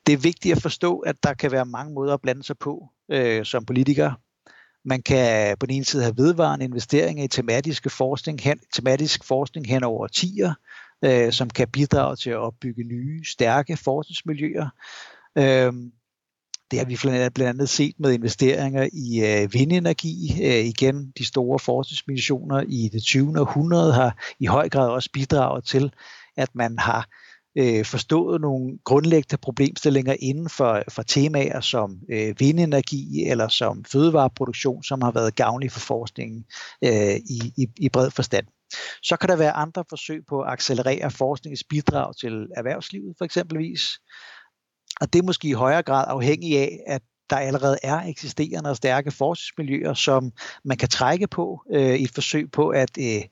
Det 0.07 0.13
er 0.13 0.17
vigtigt 0.17 0.55
at 0.55 0.61
forstå, 0.61 0.99
at 0.99 1.23
der 1.23 1.33
kan 1.33 1.51
være 1.51 1.65
mange 1.65 1.93
måder 1.93 2.13
at 2.13 2.21
blande 2.21 2.43
sig 2.43 2.57
på 2.57 2.89
øh, 3.11 3.45
som 3.45 3.65
politiker. 3.65 4.11
Man 4.85 5.01
kan 5.01 5.57
på 5.57 5.65
den 5.65 5.75
ene 5.75 5.85
side 5.85 6.03
have 6.03 6.17
vedvarende 6.17 6.65
investeringer 6.65 7.23
i 7.23 7.27
tematiske 7.27 7.89
forskning, 7.89 8.41
hen, 8.41 8.59
tematisk 8.73 9.23
forskning 9.23 9.67
hen 9.67 9.83
over 9.83 10.03
årtier, 10.03 10.53
øh, 11.05 11.31
som 11.31 11.49
kan 11.49 11.67
bidrage 11.67 12.15
til 12.15 12.29
at 12.29 12.37
opbygge 12.37 12.83
nye, 12.83 13.25
stærke 13.25 13.77
forskningsmiljøer. 13.77 14.69
Øh, 15.37 15.73
det 16.71 16.79
har 16.79 16.85
vi 16.85 16.97
blandt 17.01 17.41
andet 17.41 17.69
set 17.69 17.95
med 17.99 18.13
investeringer 18.13 18.89
i 18.93 19.41
øh, 19.43 19.53
vindenergi. 19.53 20.33
Øh, 20.43 20.65
igen, 20.65 21.13
de 21.17 21.25
store 21.25 21.59
forskningsmissioner 21.59 22.63
i 22.67 22.89
det 22.93 23.03
20. 23.03 23.39
århundrede 23.39 23.93
har 23.93 24.35
i 24.39 24.45
høj 24.45 24.69
grad 24.69 24.89
også 24.89 25.09
bidraget 25.13 25.63
til, 25.63 25.93
at 26.37 26.49
man 26.55 26.79
har 26.79 27.09
øh, 27.57 27.85
forstået 27.85 28.41
nogle 28.41 28.77
grundlæggende 28.83 29.37
problemstillinger 29.41 30.15
inden 30.19 30.49
for, 30.49 30.83
for 30.89 31.03
temaer 31.03 31.59
som 31.59 31.99
øh, 32.09 32.35
vindenergi 32.39 33.23
eller 33.23 33.47
som 33.47 33.85
fødevareproduktion, 33.85 34.83
som 34.83 35.01
har 35.01 35.11
været 35.11 35.35
gavnlige 35.35 35.69
for 35.69 35.79
forskningen 35.79 36.45
øh, 36.83 37.15
i, 37.15 37.53
i, 37.57 37.67
i 37.77 37.89
bred 37.89 38.11
forstand. 38.11 38.45
Så 39.03 39.17
kan 39.17 39.29
der 39.29 39.35
være 39.35 39.51
andre 39.51 39.83
forsøg 39.89 40.21
på 40.29 40.41
at 40.41 40.51
accelerere 40.51 41.11
forskningens 41.11 41.63
bidrag 41.63 42.15
til 42.15 42.47
erhvervslivet 42.55 43.15
for 43.17 43.25
eksempelvis. 43.25 43.99
Og 45.01 45.13
det 45.13 45.19
er 45.19 45.23
måske 45.23 45.47
i 45.47 45.51
højere 45.51 45.83
grad 45.83 46.05
afhængig 46.07 46.57
af, 46.57 46.79
at 46.87 47.01
der 47.29 47.37
allerede 47.37 47.77
er 47.83 48.01
eksisterende 48.01 48.69
og 48.69 48.77
stærke 48.77 49.11
forskningsmiljøer, 49.11 49.93
som 49.93 50.31
man 50.65 50.77
kan 50.77 50.89
trække 50.89 51.27
på 51.27 51.61
øh, 51.73 51.95
i 51.95 52.03
et 52.03 52.13
forsøg 52.13 52.51
på 52.51 52.69
at, 52.69 52.97
øh, 52.99 53.23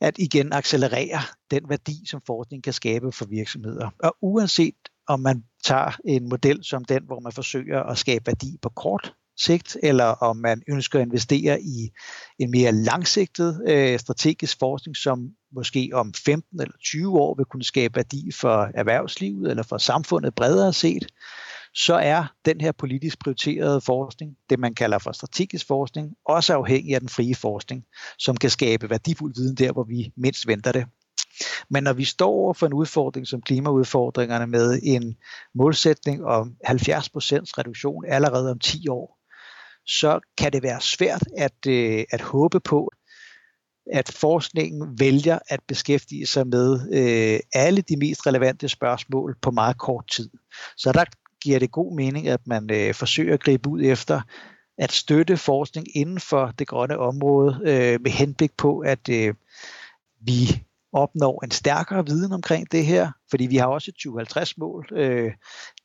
at 0.00 0.18
igen 0.18 0.52
accelerere 0.52 1.20
den 1.50 1.68
værdi, 1.68 2.06
som 2.06 2.20
forskning 2.26 2.64
kan 2.64 2.72
skabe 2.72 3.12
for 3.12 3.24
virksomheder. 3.24 3.90
Og 3.98 4.16
uanset 4.20 4.74
om 5.06 5.20
man 5.20 5.44
tager 5.64 5.98
en 6.04 6.28
model 6.28 6.64
som 6.64 6.84
den, 6.84 7.04
hvor 7.04 7.20
man 7.20 7.32
forsøger 7.32 7.82
at 7.82 7.98
skabe 7.98 8.26
værdi 8.26 8.58
på 8.62 8.68
kort 8.68 9.14
sigt, 9.38 9.76
eller 9.82 10.04
om 10.04 10.36
man 10.36 10.62
ønsker 10.68 10.98
at 10.98 11.06
investere 11.06 11.60
i 11.60 11.90
en 12.38 12.50
mere 12.50 12.72
langsigtet 12.72 13.62
øh, 13.68 13.98
strategisk 13.98 14.58
forskning, 14.58 14.96
som 14.96 15.30
måske 15.52 15.90
om 15.92 16.14
15 16.24 16.60
eller 16.60 16.76
20 16.84 17.18
år 17.18 17.34
vil 17.34 17.46
kunne 17.46 17.64
skabe 17.64 17.96
værdi 17.96 18.30
for 18.32 18.70
erhvervslivet 18.74 19.50
eller 19.50 19.62
for 19.62 19.78
samfundet 19.78 20.34
bredere 20.34 20.72
set, 20.72 21.06
så 21.74 21.94
er 21.94 22.32
den 22.44 22.60
her 22.60 22.72
politisk 22.72 23.18
prioriterede 23.18 23.80
forskning, 23.80 24.36
det 24.50 24.58
man 24.58 24.74
kalder 24.74 24.98
for 24.98 25.12
strategisk 25.12 25.66
forskning, 25.66 26.12
også 26.28 26.54
afhængig 26.54 26.94
af 26.94 27.00
den 27.00 27.08
frie 27.08 27.34
forskning, 27.34 27.84
som 28.18 28.36
kan 28.36 28.50
skabe 28.50 28.90
værdifuld 28.90 29.34
viden 29.36 29.56
der, 29.56 29.72
hvor 29.72 29.84
vi 29.84 30.12
mindst 30.16 30.46
venter 30.46 30.72
det. 30.72 30.86
Men 31.70 31.82
når 31.82 31.92
vi 31.92 32.04
står 32.04 32.28
over 32.28 32.54
for 32.54 32.66
en 32.66 32.72
udfordring 32.72 33.26
som 33.26 33.42
klimaudfordringerne 33.42 34.46
med 34.46 34.80
en 34.82 35.16
målsætning 35.54 36.24
om 36.24 36.56
70% 36.66 36.72
reduktion 37.58 38.04
allerede 38.08 38.50
om 38.50 38.58
10 38.58 38.88
år, 38.88 39.23
så 39.86 40.20
kan 40.38 40.52
det 40.52 40.62
være 40.62 40.80
svært 40.80 41.22
at, 41.36 41.66
øh, 41.66 42.04
at 42.10 42.20
håbe 42.20 42.60
på, 42.60 42.90
at 43.92 44.12
forskningen 44.12 44.98
vælger 45.00 45.38
at 45.48 45.60
beskæftige 45.68 46.26
sig 46.26 46.46
med 46.46 46.80
øh, 46.92 47.40
alle 47.54 47.82
de 47.82 47.96
mest 47.96 48.26
relevante 48.26 48.68
spørgsmål 48.68 49.36
på 49.42 49.50
meget 49.50 49.78
kort 49.78 50.06
tid. 50.06 50.30
Så 50.76 50.92
der 50.92 51.04
giver 51.42 51.58
det 51.58 51.70
god 51.70 51.96
mening, 51.96 52.28
at 52.28 52.46
man 52.46 52.70
øh, 52.72 52.94
forsøger 52.94 53.34
at 53.34 53.42
gribe 53.42 53.68
ud 53.68 53.82
efter 53.82 54.20
at 54.78 54.92
støtte 54.92 55.36
forskning 55.36 55.96
inden 55.96 56.20
for 56.20 56.52
det 56.58 56.68
grønne 56.68 56.98
område 56.98 57.60
øh, 57.64 58.00
med 58.02 58.10
henblik 58.10 58.52
på, 58.56 58.78
at 58.78 59.08
øh, 59.08 59.34
vi 60.20 60.62
opnår 60.94 61.44
en 61.44 61.50
stærkere 61.50 62.06
viden 62.06 62.32
omkring 62.32 62.72
det 62.72 62.86
her, 62.86 63.10
fordi 63.30 63.46
vi 63.46 63.56
har 63.56 63.66
også 63.66 63.90
et 63.90 64.08
2050-mål. 64.08 64.88
Øh, 64.92 65.32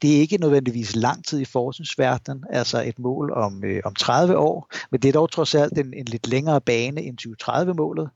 det 0.01 0.15
er 0.15 0.19
ikke 0.19 0.37
nødvendigvis 0.37 0.95
lang 0.95 1.25
tid 1.25 1.39
i 1.39 1.45
forskningsverdenen, 1.45 2.43
altså 2.49 2.83
et 2.83 2.99
mål 2.99 3.31
om, 3.31 3.63
øh, 3.63 3.81
om 3.85 3.95
30 3.95 4.37
år, 4.37 4.73
men 4.91 5.01
det 5.01 5.09
er 5.09 5.13
dog 5.13 5.31
trods 5.31 5.55
alt 5.55 5.77
en, 5.77 5.93
en 5.93 6.05
lidt 6.05 6.27
længere 6.27 6.61
bane 6.61 7.01
end 7.01 7.17
2030-målet. 7.21 8.09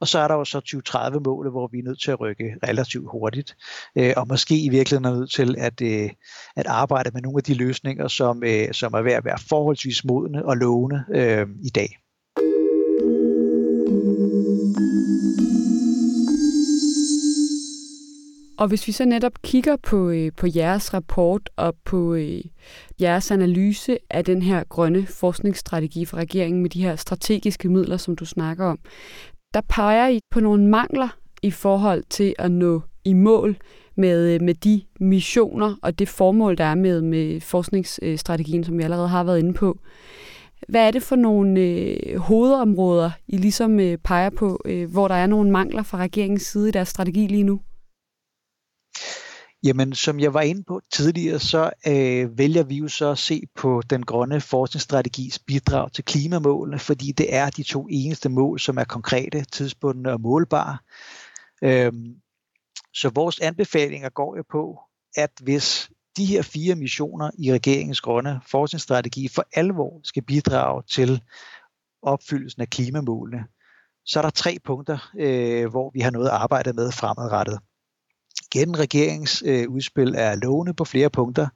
Og 0.00 0.08
så 0.08 0.18
er 0.18 0.28
der 0.28 0.34
jo 0.34 0.44
så 0.44 0.58
2030-målet, 0.58 1.52
hvor 1.52 1.68
vi 1.72 1.78
er 1.78 1.82
nødt 1.82 2.02
til 2.02 2.10
at 2.10 2.20
rykke 2.20 2.54
relativt 2.66 3.10
hurtigt, 3.10 3.56
øh, 3.96 4.12
og 4.16 4.28
måske 4.28 4.64
i 4.64 4.68
virkeligheden 4.68 5.04
er 5.12 5.18
nødt 5.18 5.32
til 5.32 5.54
at, 5.58 5.80
øh, 5.82 6.10
at 6.56 6.66
arbejde 6.66 7.10
med 7.14 7.22
nogle 7.22 7.38
af 7.38 7.42
de 7.42 7.54
løsninger, 7.54 8.08
som, 8.08 8.42
øh, 8.44 8.72
som 8.72 8.92
er 8.94 9.02
ved 9.02 9.12
at 9.12 9.24
være 9.24 9.38
forholdsvis 9.48 10.04
modne 10.04 10.44
og 10.44 10.56
lovende 10.56 11.04
øh, 11.14 11.46
i 11.64 11.68
dag. 11.68 11.99
Og 18.60 18.68
hvis 18.68 18.86
vi 18.86 18.92
så 18.92 19.04
netop 19.04 19.32
kigger 19.42 19.76
på, 19.76 20.10
øh, 20.10 20.32
på 20.36 20.46
jeres 20.54 20.94
rapport 20.94 21.50
og 21.56 21.74
på 21.84 22.14
øh, 22.14 22.40
jeres 23.00 23.30
analyse 23.30 23.98
af 24.10 24.24
den 24.24 24.42
her 24.42 24.64
grønne 24.64 25.06
forskningsstrategi 25.06 26.04
for 26.04 26.16
regeringen 26.16 26.62
med 26.62 26.70
de 26.70 26.82
her 26.82 26.96
strategiske 26.96 27.68
midler, 27.68 27.96
som 27.96 28.16
du 28.16 28.24
snakker 28.24 28.66
om, 28.66 28.78
der 29.54 29.60
peger 29.68 30.08
I 30.08 30.20
på 30.30 30.40
nogle 30.40 30.66
mangler 30.66 31.08
i 31.42 31.50
forhold 31.50 32.02
til 32.10 32.34
at 32.38 32.50
nå 32.50 32.82
i 33.04 33.12
mål 33.12 33.56
med, 33.96 34.34
øh, 34.34 34.42
med 34.42 34.54
de 34.54 34.82
missioner 35.00 35.74
og 35.82 35.98
det 35.98 36.08
formål, 36.08 36.58
der 36.58 36.64
er 36.64 36.74
med, 36.74 37.02
med 37.02 37.40
forskningsstrategien, 37.40 38.64
som 38.64 38.78
vi 38.78 38.82
allerede 38.82 39.08
har 39.08 39.24
været 39.24 39.38
inde 39.38 39.54
på. 39.54 39.78
Hvad 40.68 40.86
er 40.86 40.90
det 40.90 41.02
for 41.02 41.16
nogle 41.16 41.60
øh, 41.60 42.16
hovedområder, 42.16 43.10
I 43.28 43.36
ligesom 43.36 43.80
øh, 43.80 43.98
peger 43.98 44.30
på, 44.30 44.62
øh, 44.64 44.90
hvor 44.90 45.08
der 45.08 45.14
er 45.14 45.26
nogle 45.26 45.50
mangler 45.50 45.82
fra 45.82 45.98
regeringens 45.98 46.42
side 46.42 46.68
i 46.68 46.72
deres 46.72 46.88
strategi 46.88 47.26
lige 47.26 47.42
nu? 47.42 47.60
Jamen, 49.62 49.94
som 49.94 50.20
jeg 50.20 50.34
var 50.34 50.40
inde 50.40 50.62
på 50.62 50.80
tidligere, 50.92 51.38
så 51.38 51.70
øh, 51.86 52.38
vælger 52.38 52.62
vi 52.62 52.76
jo 52.76 52.88
så 52.88 53.10
at 53.10 53.18
se 53.18 53.42
på 53.54 53.82
den 53.90 54.02
grønne 54.02 54.40
forskningsstrategis 54.40 55.38
bidrag 55.38 55.92
til 55.92 56.04
klimamålene, 56.04 56.78
fordi 56.78 57.12
det 57.12 57.34
er 57.34 57.50
de 57.50 57.62
to 57.62 57.86
eneste 57.90 58.28
mål, 58.28 58.60
som 58.60 58.78
er 58.78 58.84
konkrete, 58.84 59.44
tidsbundne 59.44 60.12
og 60.12 60.20
målbare. 60.20 60.78
Øhm, 61.62 62.14
så 62.94 63.10
vores 63.14 63.40
anbefalinger 63.40 64.08
går 64.08 64.36
jo 64.36 64.44
på, 64.50 64.80
at 65.16 65.30
hvis 65.42 65.90
de 66.16 66.26
her 66.26 66.42
fire 66.42 66.74
missioner 66.74 67.30
i 67.38 67.52
regeringens 67.52 68.00
grønne 68.00 68.40
forskningsstrategi 68.46 69.28
for 69.28 69.44
alvor 69.52 70.00
skal 70.04 70.22
bidrage 70.22 70.82
til 70.90 71.22
opfyldelsen 72.02 72.62
af 72.62 72.68
klimamålene, 72.68 73.44
så 74.04 74.18
er 74.18 74.22
der 74.22 74.30
tre 74.30 74.58
punkter, 74.64 75.10
øh, 75.18 75.70
hvor 75.70 75.90
vi 75.94 76.00
har 76.00 76.10
noget 76.10 76.26
at 76.26 76.34
arbejde 76.34 76.72
med 76.72 76.92
fremadrettet 76.92 77.58
igen 78.54 78.78
regeringsudspil 78.78 80.08
øh, 80.08 80.20
er 80.20 80.34
lovende 80.34 80.74
på 80.74 80.84
flere 80.84 81.10
punkter, 81.10 81.48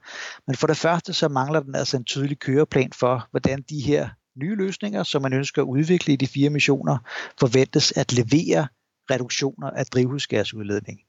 men 0.47 0.55
for 0.55 0.67
det 0.67 0.77
første 0.77 1.13
så 1.13 1.27
mangler 1.27 1.59
den 1.59 1.75
altså 1.75 1.97
en 1.97 2.03
tydelig 2.03 2.39
køreplan 2.39 2.91
for, 2.93 3.27
hvordan 3.31 3.61
de 3.69 3.79
her 3.79 4.09
nye 4.35 4.55
løsninger, 4.55 5.03
som 5.03 5.21
man 5.21 5.33
ønsker 5.33 5.61
at 5.61 5.65
udvikle 5.65 6.13
i 6.13 6.15
de 6.15 6.27
fire 6.27 6.49
missioner, 6.49 6.97
forventes 7.39 7.91
at 7.91 8.13
levere 8.13 8.67
reduktioner 9.11 9.69
af 9.69 9.85
drivhusgasudledning. 9.85 10.99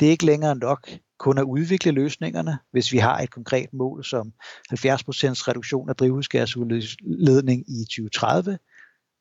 Det 0.00 0.06
er 0.06 0.10
ikke 0.10 0.26
længere 0.26 0.56
nok 0.56 0.90
kun 1.18 1.38
at 1.38 1.42
udvikle 1.42 1.90
løsningerne, 1.90 2.58
hvis 2.70 2.92
vi 2.92 2.98
har 2.98 3.18
et 3.18 3.30
konkret 3.30 3.72
mål 3.72 4.04
som 4.04 4.32
70% 4.72 4.76
reduktion 4.76 5.88
af 5.88 5.96
drivhusgasudledning 5.96 7.64
i 7.70 7.84
2030. 7.84 8.58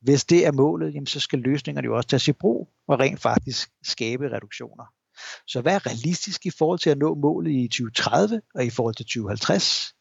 Hvis 0.02 0.26
det 0.26 0.46
er 0.46 0.52
målet, 0.52 0.94
jamen 0.94 1.08
så 1.08 1.20
skal 1.20 1.40
løsningerne 1.40 1.86
jo 1.86 1.96
også 1.96 2.10
tages 2.10 2.28
i 2.28 2.32
brug 2.32 2.70
og 2.88 3.00
rent 3.00 3.22
faktisk 3.22 3.70
skabe 3.84 4.32
reduktioner. 4.32 4.84
Så 5.48 5.62
hvad 5.62 5.76
er 5.76 5.88
realistisk 5.88 6.46
i 6.46 6.50
forhold 6.50 6.80
til 6.80 6.90
at 6.90 6.98
nå 6.98 7.16
målet 7.16 7.52
i 7.52 7.68
2030 7.68 8.42
og 8.56 8.66
i 8.66 8.70
forhold 8.70 8.96
til 8.96 9.06
2050? 9.06 9.94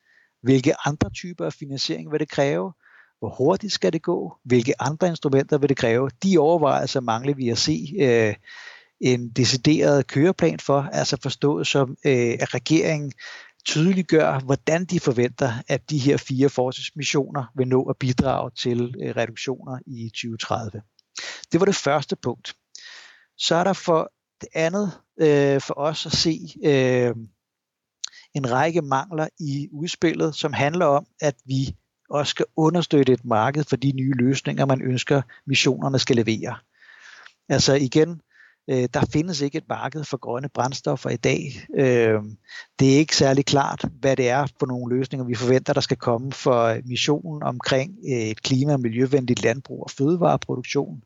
Hvilke 0.42 0.87
andre 0.87 1.11
typer 1.11 1.47
af 1.47 1.52
finansiering 1.52 2.12
vil 2.12 2.21
det 2.21 2.28
kræve? 2.28 2.73
Hvor 3.19 3.35
hurtigt 3.38 3.73
skal 3.73 3.92
det 3.92 4.02
gå? 4.02 4.35
Hvilke 4.45 4.83
andre 4.83 5.09
instrumenter 5.09 5.59
vil 5.59 5.69
det 5.69 5.76
kræve? 5.76 6.11
De 6.23 6.38
overvejelser 6.38 7.00
mangler 7.00 7.35
vi 7.35 7.49
at 7.49 7.59
se 7.59 7.95
øh, 8.00 8.35
en 9.00 9.28
decideret 9.28 10.07
køreplan 10.07 10.61
for, 10.61 10.88
altså 10.92 11.16
forstået 11.23 11.66
som, 11.66 11.97
øh, 12.07 12.37
at 12.40 12.54
regeringen 12.54 13.12
tydeliggør, 13.66 14.40
hvordan 14.40 14.85
de 14.85 15.00
forventer, 15.00 15.52
at 15.69 15.90
de 15.90 15.99
her 15.99 16.16
fire 16.16 16.49
forskningsmissioner 16.49 17.45
vil 17.57 17.69
nå 17.69 17.83
at 17.83 17.97
bidrage 18.00 18.50
til 18.50 18.95
øh, 19.02 19.16
reduktioner 19.16 19.78
i 19.87 20.09
2030. 20.09 20.83
Det 21.52 21.61
var 21.61 21.66
det 21.66 21.75
første 21.75 22.16
punkt. 22.16 22.54
Så 23.38 23.54
er 23.54 23.64
der 23.64 23.73
for 23.73 24.12
andet 24.54 24.92
øh, 25.20 25.61
for 25.61 25.75
os 25.76 26.06
at 26.06 26.12
se 26.12 26.38
øh, 26.64 27.14
en 28.34 28.50
række 28.50 28.82
mangler 28.82 29.28
i 29.40 29.68
udspillet, 29.72 30.34
som 30.34 30.52
handler 30.52 30.87
om, 30.87 31.06
at 31.20 31.34
vi 31.44 31.76
også 32.11 32.30
skal 32.30 32.46
understøtte 32.56 33.12
et 33.12 33.25
marked 33.25 33.64
for 33.64 33.76
de 33.76 33.92
nye 33.92 34.12
løsninger, 34.12 34.64
man 34.64 34.82
ønsker 34.82 35.22
missionerne 35.46 35.99
skal 35.99 36.16
levere. 36.16 36.56
Altså 37.49 37.75
igen, 37.75 38.20
øh, 38.71 38.88
der 38.95 39.04
findes 39.12 39.40
ikke 39.40 39.59
et 39.59 39.69
marked 39.69 40.04
for 40.04 40.16
grønne 40.16 40.49
brændstoffer 40.49 41.11
i 41.11 41.16
dag. 41.16 41.66
Øh, 41.76 42.21
det 42.78 42.95
er 42.95 42.99
ikke 42.99 43.16
særlig 43.16 43.45
klart, 43.45 43.85
hvad 44.00 44.16
det 44.16 44.28
er 44.28 44.47
for 44.59 44.66
nogle 44.66 44.97
løsninger, 44.97 45.25
vi 45.25 45.35
forventer, 45.35 45.73
der 45.73 45.81
skal 45.81 45.97
komme 45.97 46.33
for 46.33 46.76
missionen 46.85 47.42
omkring 47.42 47.90
øh, 48.09 48.19
et 48.19 48.42
klima- 48.42 48.73
og 48.73 48.81
miljøvenligt 48.81 49.42
landbrug 49.42 49.83
og 49.83 49.90
fødevareproduktion. 49.90 51.02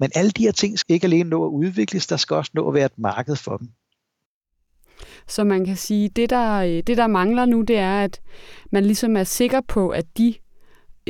Men 0.00 0.10
alle 0.14 0.30
de 0.30 0.42
her 0.42 0.52
ting 0.52 0.78
skal 0.78 0.94
ikke 0.94 1.06
alene 1.06 1.30
nå 1.30 1.44
at 1.44 1.50
udvikles, 1.50 2.06
der 2.06 2.16
skal 2.16 2.36
også 2.36 2.50
nå 2.54 2.68
at 2.68 2.74
være 2.74 2.86
et 2.86 2.98
marked 2.98 3.36
for 3.36 3.56
dem. 3.56 3.68
Så 5.26 5.44
man 5.44 5.64
kan 5.64 5.76
sige, 5.76 6.08
det 6.08 6.30
der, 6.30 6.52
øh, 6.52 6.82
det 6.86 6.96
der 6.96 7.06
mangler 7.06 7.44
nu, 7.44 7.60
det 7.60 7.76
er, 7.76 8.04
at 8.04 8.20
man 8.72 8.84
ligesom 8.84 9.16
er 9.16 9.24
sikker 9.24 9.60
på, 9.60 9.88
at 9.88 10.06
de 10.18 10.34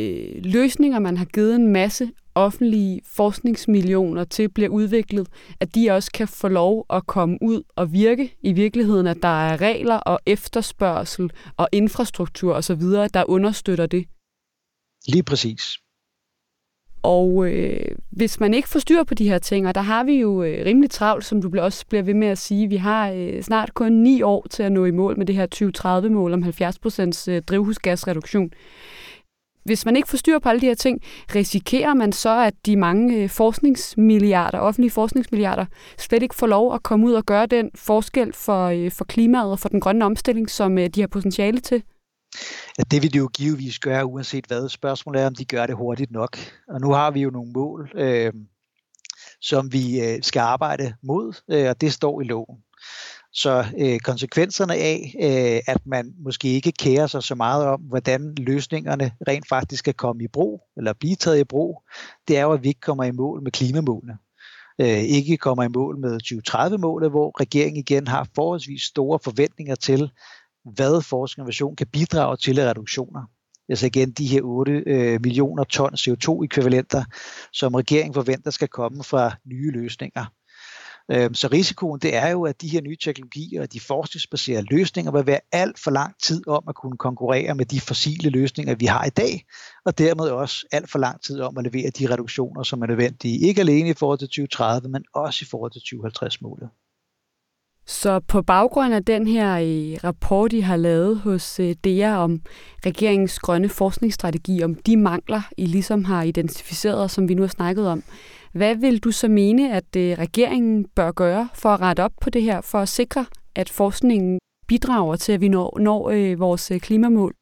øh, 0.00 0.44
løsninger, 0.44 0.98
man 0.98 1.16
har 1.16 1.24
givet 1.24 1.54
en 1.54 1.66
masse 1.66 2.10
offentlige 2.34 3.00
forskningsmillioner 3.04 4.24
til 4.24 4.48
bliver 4.48 4.68
udviklet, 4.68 5.28
at 5.60 5.74
de 5.74 5.90
også 5.90 6.12
kan 6.12 6.28
få 6.28 6.48
lov 6.48 6.86
at 6.90 7.06
komme 7.06 7.38
ud 7.42 7.62
og 7.76 7.92
virke 7.92 8.34
i 8.42 8.52
virkeligheden, 8.52 9.06
at 9.06 9.22
der 9.22 9.48
er 9.48 9.60
regler 9.60 9.96
og 9.96 10.20
efterspørgsel 10.26 11.30
og 11.56 11.68
infrastruktur 11.72 12.54
osv., 12.54 12.82
der 13.14 13.24
understøtter 13.28 13.86
det. 13.86 14.06
Lige 15.06 15.22
præcis. 15.22 15.78
Og 17.02 17.46
øh, 17.46 17.96
hvis 18.10 18.40
man 18.40 18.54
ikke 18.54 18.68
får 18.68 18.78
styr 18.78 19.04
på 19.04 19.14
de 19.14 19.28
her 19.28 19.38
ting, 19.38 19.68
og 19.68 19.74
der 19.74 19.80
har 19.80 20.04
vi 20.04 20.12
jo 20.12 20.42
øh, 20.42 20.66
rimelig 20.66 20.90
travlt, 20.90 21.24
som 21.24 21.42
du 21.42 21.60
også 21.60 21.86
bliver 21.86 22.02
ved 22.02 22.14
med 22.14 22.28
at 22.28 22.38
sige, 22.38 22.68
vi 22.68 22.76
har 22.76 23.10
øh, 23.10 23.42
snart 23.42 23.74
kun 23.74 23.92
ni 23.92 24.22
år 24.22 24.46
til 24.50 24.62
at 24.62 24.72
nå 24.72 24.84
i 24.84 24.90
mål 24.90 25.18
med 25.18 25.26
det 25.26 25.34
her 25.34 25.46
2030-mål 25.54 26.32
om 26.32 26.42
70% 26.42 27.30
øh, 27.30 27.42
drivhusgasreduktion. 27.42 28.50
Hvis 29.64 29.84
man 29.84 29.96
ikke 29.96 30.08
får 30.08 30.18
styr 30.18 30.38
på 30.38 30.48
alle 30.48 30.60
de 30.60 30.66
her 30.66 30.74
ting, 30.74 31.00
risikerer 31.34 31.94
man 31.94 32.12
så, 32.12 32.38
at 32.38 32.54
de 32.66 32.76
mange 32.76 33.16
øh, 33.16 33.28
forskningsmilliarder, 33.28 34.58
offentlige 34.58 34.90
forskningsmilliarder, 34.90 35.66
slet 35.98 36.22
ikke 36.22 36.34
får 36.34 36.46
lov 36.46 36.74
at 36.74 36.82
komme 36.82 37.06
ud 37.06 37.12
og 37.12 37.24
gøre 37.24 37.46
den 37.46 37.70
forskel 37.74 38.32
for, 38.32 38.66
øh, 38.66 38.90
for 38.90 39.04
klimaet 39.04 39.50
og 39.50 39.58
for 39.58 39.68
den 39.68 39.80
grønne 39.80 40.04
omstilling, 40.04 40.50
som 40.50 40.78
øh, 40.78 40.88
de 40.88 41.00
har 41.00 41.08
potentiale 41.08 41.60
til? 41.60 41.82
Ja, 42.78 42.82
det 42.90 43.02
vil 43.02 43.12
de 43.12 43.18
jo 43.18 43.28
givetvis 43.34 43.78
gøre, 43.78 44.06
uanset 44.06 44.46
hvad. 44.46 44.68
Spørgsmålet 44.68 45.22
er, 45.22 45.26
om 45.26 45.34
de 45.34 45.44
gør 45.44 45.66
det 45.66 45.76
hurtigt 45.76 46.10
nok. 46.10 46.36
Og 46.68 46.80
nu 46.80 46.92
har 46.92 47.10
vi 47.10 47.20
jo 47.20 47.30
nogle 47.30 47.52
mål, 47.52 47.90
øh, 47.94 48.32
som 49.40 49.72
vi 49.72 50.00
øh, 50.00 50.22
skal 50.22 50.40
arbejde 50.40 50.94
mod, 51.02 51.34
øh, 51.50 51.68
og 51.68 51.80
det 51.80 51.92
står 51.92 52.20
i 52.20 52.24
loven. 52.24 52.58
Så 53.32 53.64
øh, 53.78 54.00
konsekvenserne 54.00 54.74
af, 54.74 55.14
øh, 55.22 55.74
at 55.74 55.86
man 55.86 56.14
måske 56.18 56.48
ikke 56.48 56.72
kærer 56.72 57.06
sig 57.06 57.22
så 57.22 57.34
meget 57.34 57.66
om, 57.66 57.80
hvordan 57.80 58.34
løsningerne 58.34 59.12
rent 59.28 59.48
faktisk 59.48 59.78
skal 59.78 59.94
komme 59.94 60.24
i 60.24 60.28
brug, 60.28 60.62
eller 60.76 60.92
blive 60.92 61.16
taget 61.16 61.38
i 61.38 61.44
brug, 61.44 61.82
det 62.28 62.38
er 62.38 62.42
jo, 62.42 62.52
at 62.52 62.62
vi 62.62 62.68
ikke 62.68 62.80
kommer 62.80 63.04
i 63.04 63.10
mål 63.10 63.42
med 63.42 63.52
klimamålene. 63.52 64.18
Øh, 64.80 65.02
ikke 65.02 65.36
kommer 65.36 65.64
i 65.64 65.68
mål 65.68 65.98
med 65.98 66.20
2030-målet, 66.24 67.10
hvor 67.10 67.40
regeringen 67.40 67.80
igen 67.80 68.06
har 68.06 68.28
forholdsvis 68.34 68.82
store 68.82 69.18
forventninger 69.24 69.74
til, 69.74 70.10
hvad 70.64 71.02
forskning 71.02 71.42
og 71.42 71.44
innovation 71.44 71.76
kan 71.76 71.86
bidrage 71.86 72.36
til 72.36 72.56
reduktioner. 72.56 73.22
Altså 73.68 73.86
igen 73.86 74.10
de 74.10 74.26
her 74.26 74.40
8 74.42 74.72
øh, 74.86 75.20
millioner 75.22 75.64
ton 75.64 75.94
CO2-ekvivalenter, 75.94 77.04
som 77.52 77.74
regeringen 77.74 78.14
forventer 78.14 78.50
skal 78.50 78.68
komme 78.68 79.04
fra 79.04 79.36
nye 79.46 79.70
løsninger. 79.70 80.24
Øh, 81.12 81.30
så 81.32 81.48
risikoen 81.52 82.00
det 82.00 82.16
er 82.16 82.28
jo, 82.28 82.44
at 82.44 82.62
de 82.62 82.68
her 82.68 82.80
nye 82.80 82.96
teknologier 82.96 83.62
og 83.62 83.72
de 83.72 83.80
forskningsbaserede 83.80 84.66
løsninger 84.70 85.12
vil 85.12 85.26
være 85.26 85.40
alt 85.52 85.78
for 85.78 85.90
lang 85.90 86.14
tid 86.22 86.48
om 86.48 86.64
at 86.68 86.74
kunne 86.74 86.96
konkurrere 86.96 87.54
med 87.54 87.64
de 87.64 87.80
fossile 87.80 88.30
løsninger, 88.30 88.74
vi 88.74 88.86
har 88.86 89.04
i 89.04 89.10
dag, 89.10 89.44
og 89.84 89.98
dermed 89.98 90.28
også 90.28 90.66
alt 90.72 90.90
for 90.90 90.98
lang 90.98 91.22
tid 91.22 91.40
om 91.40 91.58
at 91.58 91.64
levere 91.64 91.90
de 91.90 92.12
reduktioner, 92.12 92.62
som 92.62 92.82
er 92.82 92.86
nødvendige, 92.86 93.48
ikke 93.48 93.60
alene 93.60 93.88
i 93.88 93.94
forhold 93.94 94.18
til 94.18 94.28
2030, 94.28 94.88
men 94.88 95.04
også 95.14 95.38
i 95.42 95.48
forhold 95.50 95.72
til 95.72 95.80
2050-målet. 95.96 96.68
Så 97.86 98.20
på 98.20 98.42
baggrund 98.42 98.94
af 98.94 99.04
den 99.04 99.26
her 99.26 99.58
øh, 99.58 99.98
rapport, 100.04 100.52
I 100.52 100.60
har 100.60 100.76
lavet 100.76 101.18
hos 101.18 101.60
øh, 101.60 101.74
DEA 101.84 102.16
om 102.16 102.40
regeringens 102.86 103.38
grønne 103.38 103.68
forskningsstrategi, 103.68 104.62
om 104.62 104.74
de 104.74 104.96
mangler, 104.96 105.42
I 105.56 105.66
ligesom 105.66 106.04
har 106.04 106.22
identificeret, 106.22 107.10
som 107.10 107.28
vi 107.28 107.34
nu 107.34 107.42
har 107.42 107.48
snakket 107.48 107.88
om, 107.88 108.02
hvad 108.52 108.74
vil 108.76 108.98
du 108.98 109.10
så 109.10 109.28
mene, 109.28 109.76
at 109.76 109.96
øh, 109.96 110.18
regeringen 110.18 110.86
bør 110.96 111.12
gøre 111.12 111.48
for 111.54 111.68
at 111.68 111.80
rette 111.80 112.00
op 112.00 112.12
på 112.20 112.30
det 112.30 112.42
her, 112.42 112.60
for 112.60 112.78
at 112.78 112.88
sikre, 112.88 113.26
at 113.54 113.68
forskningen 113.68 114.38
bidrager 114.68 115.16
til, 115.16 115.32
at 115.32 115.40
vi 115.40 115.48
når, 115.48 115.78
når 115.78 116.10
øh, 116.10 116.40
vores 116.40 116.70
øh, 116.70 116.80
klimamål? 116.80 117.34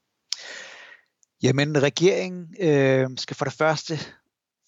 Jamen, 1.43 1.83
regeringen 1.83 2.47
øh, 2.61 3.09
skal 3.17 3.37
for 3.37 3.45
det 3.45 3.55
første 3.55 3.99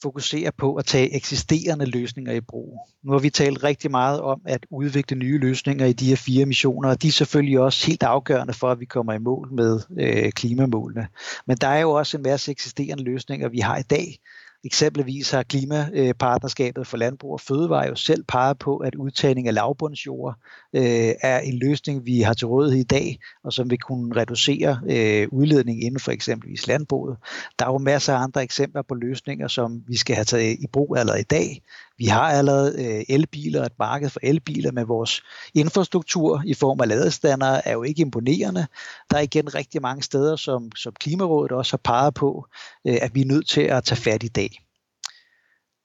fokusere 0.03 0.53
på 0.59 0.75
at 0.75 0.85
tage 0.85 1.17
eksisterende 1.17 1.85
løsninger 1.85 2.33
i 2.33 2.41
brug. 2.41 2.89
Nu 3.05 3.13
har 3.13 3.19
vi 3.19 3.31
talt 3.31 3.65
rigtig 3.65 3.91
meget 3.91 4.21
om 4.21 4.41
at 4.45 4.67
udvikle 4.71 5.19
nye 5.19 5.39
løsninger 5.39 5.87
i 5.87 5.93
de 5.93 6.07
her 6.07 6.17
fire 6.17 6.47
missioner, 6.47 6.89
og 6.89 7.03
de 7.03 7.09
er 7.09 7.13
selvfølgelig 7.13 7.61
også 7.61 7.87
helt 7.87 8.03
afgørende 8.03 8.53
for, 8.53 8.71
at 8.71 8.81
vi 8.81 8.85
kommer 8.85 9.13
i 9.13 9.19
mål 9.19 9.53
med 9.53 9.81
øh, 10.01 10.33
klimamålene. 10.33 11.09
Men 11.47 11.57
der 11.57 11.69
er 11.69 11.81
jo 11.81 11.91
også 11.91 12.17
en 12.17 12.23
masse 12.23 12.51
eksisterende 12.51 13.05
løsninger, 13.05 13.49
vi 13.49 13.59
har 13.59 13.79
i 13.79 13.83
dag, 13.83 14.19
Eksempelvis 14.65 15.31
har 15.31 15.43
Klimapartnerskabet 15.43 16.87
for 16.87 16.97
Landbrug 16.97 17.33
og 17.33 17.41
Fødevare 17.41 17.89
jo 17.89 17.95
selv 17.95 18.25
peget 18.25 18.59
på, 18.59 18.77
at 18.77 18.95
udtagning 18.95 19.49
af 19.49 19.55
lavbundsjord 19.55 20.35
øh, 20.77 21.13
er 21.23 21.39
en 21.39 21.59
løsning, 21.59 22.07
vi 22.07 22.21
har 22.21 22.35
til 22.35 22.47
rådighed 22.47 22.81
i 22.81 22.85
dag, 22.85 23.19
og 23.45 23.53
som 23.53 23.71
vil 23.71 23.79
kunne 23.79 24.17
reducere 24.17 24.81
øh, 24.91 25.29
udledning 25.33 25.83
inden 25.83 26.01
for 26.01 26.13
eksempelvis 26.13 26.67
landbruget. 26.67 27.17
Der 27.59 27.67
er 27.67 27.73
jo 27.73 27.79
masser 27.79 28.15
af 28.15 28.23
andre 28.23 28.43
eksempler 28.43 28.83
på 28.83 28.95
løsninger, 28.95 29.49
som 29.49 29.83
vi 29.87 29.97
skal 29.97 30.15
have 30.15 30.25
taget 30.25 30.57
i 30.61 30.67
brug 30.73 30.97
allerede 30.97 31.21
i 31.21 31.31
dag. 31.31 31.63
Vi 32.01 32.07
har 32.07 32.31
allerede 32.33 32.85
øh, 32.85 33.05
elbiler, 33.09 33.65
et 33.65 33.79
marked 33.79 34.11
for 34.11 34.21
elbiler 34.23 34.73
med 34.73 34.85
vores 34.85 35.23
infrastruktur 35.55 36.43
i 36.47 36.55
form 36.55 36.81
af 36.81 36.89
ladestander 36.89 37.61
er 37.65 37.73
jo 37.73 37.83
ikke 37.83 38.03
imponerende. 38.03 38.67
Der 39.11 39.17
er 39.17 39.21
igen 39.21 39.55
rigtig 39.55 39.83
mange 39.83 40.03
steder, 40.03 40.37
som, 40.37 40.73
som 40.77 40.93
Klimarådet 40.93 41.53
også 41.53 41.73
har 41.73 41.81
peget 41.85 42.15
på, 42.15 42.47
øh, 42.87 42.99
at 43.03 43.15
vi 43.15 43.21
er 43.21 43.27
nødt 43.27 43.49
til 43.49 43.61
at 43.61 43.85
tage 43.85 44.01
fat 44.01 44.23
i 44.23 44.29
dag. 44.29 44.51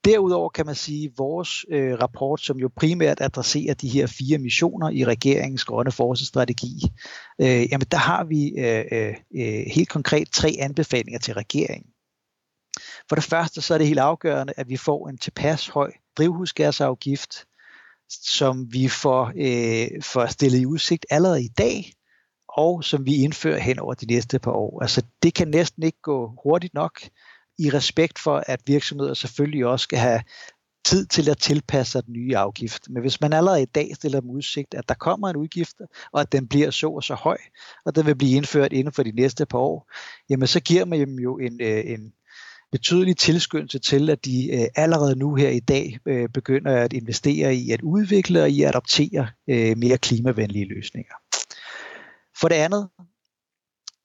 Derudover 0.06 0.49
kan 0.49 0.65
man 0.65 0.75
sige, 0.75 1.06
at 1.06 1.12
vores 1.17 1.65
øh, 1.69 1.93
rapport, 2.01 2.41
som 2.41 2.58
jo 2.58 2.69
primært 2.75 3.21
adresserer 3.21 3.73
de 3.73 3.89
her 3.89 4.08
fire 4.08 4.38
missioner 4.38 4.89
i 4.89 5.06
regeringens 5.06 5.65
grønne 5.65 5.91
forskningsstrategi, 5.91 6.82
øh, 7.41 7.71
jamen 7.71 7.88
der 7.91 7.97
har 7.97 8.23
vi 8.23 8.49
øh, 8.58 8.86
øh, 8.91 9.15
øh, 9.36 9.65
helt 9.75 9.89
konkret 9.89 10.30
tre 10.30 10.56
anbefalinger 10.60 11.19
til 11.19 11.34
regeringen. 11.34 11.89
For 13.10 13.15
det 13.15 13.23
første 13.23 13.62
så 13.62 13.73
er 13.73 13.78
det 13.78 13.88
helt 13.88 13.99
afgørende, 13.99 14.54
at 14.58 14.69
vi 14.69 14.78
får 14.78 15.10
en 15.10 15.17
tilpas 15.17 15.67
høj 15.67 15.91
drivhusgasafgift, 16.17 17.45
som 18.10 18.73
vi 18.73 18.88
får, 18.88 19.32
øh, 19.36 20.04
får 20.04 20.25
stillet 20.25 20.60
i 20.60 20.65
udsigt 20.65 21.06
allerede 21.10 21.43
i 21.43 21.51
dag, 21.58 21.93
og 22.49 22.84
som 22.84 23.06
vi 23.06 23.15
indfører 23.15 23.60
hen 23.60 23.80
over 23.80 23.93
de 23.93 24.06
næste 24.06 24.39
par 24.39 24.51
år. 24.51 24.82
Altså 24.82 25.01
det 25.23 25.34
kan 25.34 25.47
næsten 25.47 25.84
ikke 25.84 26.01
gå 26.01 26.34
hurtigt 26.43 26.73
nok, 26.73 27.01
i 27.58 27.69
respekt 27.69 28.19
for, 28.19 28.43
at 28.47 28.62
virksomheder 28.65 29.13
selvfølgelig 29.13 29.65
også 29.65 29.84
skal 29.84 29.99
have 29.99 30.21
tid 30.86 31.06
til 31.06 31.30
at 31.30 31.38
tilpasse 31.38 31.91
sig 31.91 32.06
den 32.06 32.13
nye 32.13 32.38
afgift. 32.38 32.89
Men 32.89 33.01
hvis 33.01 33.21
man 33.21 33.34
allerede 33.34 33.62
i 33.62 33.65
dag 33.65 33.95
stiller 33.95 34.19
dem 34.21 34.30
udsigt, 34.30 34.73
at 34.73 34.89
der 34.89 34.95
kommer 34.95 35.30
en 35.30 35.36
udgift, 35.36 35.75
og 36.12 36.21
at 36.21 36.32
den 36.32 36.47
bliver 36.47 36.71
så 36.71 36.89
og 36.89 37.04
så 37.04 37.13
høj, 37.13 37.38
og 37.86 37.95
den 37.95 38.06
vil 38.06 38.15
blive 38.15 38.38
indført 38.38 38.73
inden 38.73 38.93
for 38.93 39.04
de 39.04 39.12
næste 39.12 39.45
par 39.45 39.58
år, 39.58 39.91
jamen 40.30 40.47
så 40.47 40.60
giver 40.60 40.86
man 40.86 40.99
dem 40.99 41.19
jo 41.19 41.38
en, 41.38 41.62
øh, 41.62 41.84
en, 41.86 42.13
betydelig 42.71 43.17
tilskyndelse 43.17 43.80
til, 43.80 44.10
at 44.10 44.25
de 44.25 44.51
øh, 44.54 44.67
allerede 44.75 45.15
nu 45.15 45.36
her 45.36 45.49
i 45.49 45.60
dag 45.60 45.99
øh, 46.06 46.30
begynder 46.30 46.75
at 46.75 46.93
investere 46.93 47.56
i 47.56 47.71
at 47.71 47.82
udvikle 47.82 48.41
og 48.41 48.49
i 48.49 48.62
at 48.62 48.69
adoptere 48.69 49.28
øh, 49.49 49.78
mere 49.78 49.97
klimavenlige 49.97 50.65
løsninger. 50.65 51.13
For 52.39 52.47
det 52.47 52.56
andet, 52.56 52.89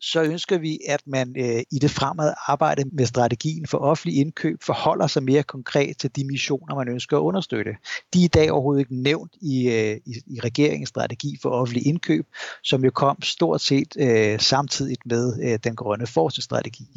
så 0.00 0.22
ønsker 0.22 0.58
vi, 0.58 0.78
at 0.88 1.00
man 1.06 1.34
øh, 1.38 1.62
i 1.70 1.78
det 1.78 1.90
fremad 1.90 2.32
arbejde 2.46 2.84
med 2.92 3.06
strategien 3.06 3.66
for 3.66 3.78
offentlig 3.78 4.20
indkøb 4.20 4.62
forholder 4.62 5.06
sig 5.06 5.22
mere 5.22 5.42
konkret 5.42 5.96
til 5.98 6.16
de 6.16 6.24
missioner, 6.24 6.74
man 6.74 6.88
ønsker 6.88 7.16
at 7.16 7.20
understøtte. 7.20 7.70
De 8.14 8.20
er 8.20 8.24
i 8.24 8.28
dag 8.28 8.50
overhovedet 8.50 8.80
ikke 8.80 9.02
nævnt 9.02 9.32
i, 9.40 9.68
øh, 9.68 9.96
i, 10.06 10.14
i 10.26 10.40
regeringens 10.40 10.88
strategi 10.88 11.38
for 11.42 11.50
offentlig 11.50 11.86
indkøb, 11.86 12.26
som 12.62 12.84
jo 12.84 12.90
kom 12.90 13.22
stort 13.22 13.60
set 13.60 13.96
øh, 13.98 14.40
samtidig 14.40 14.96
med 15.04 15.38
øh, 15.42 15.58
den 15.64 15.76
grønne 15.76 16.06
forskningsstrategi. 16.06 16.88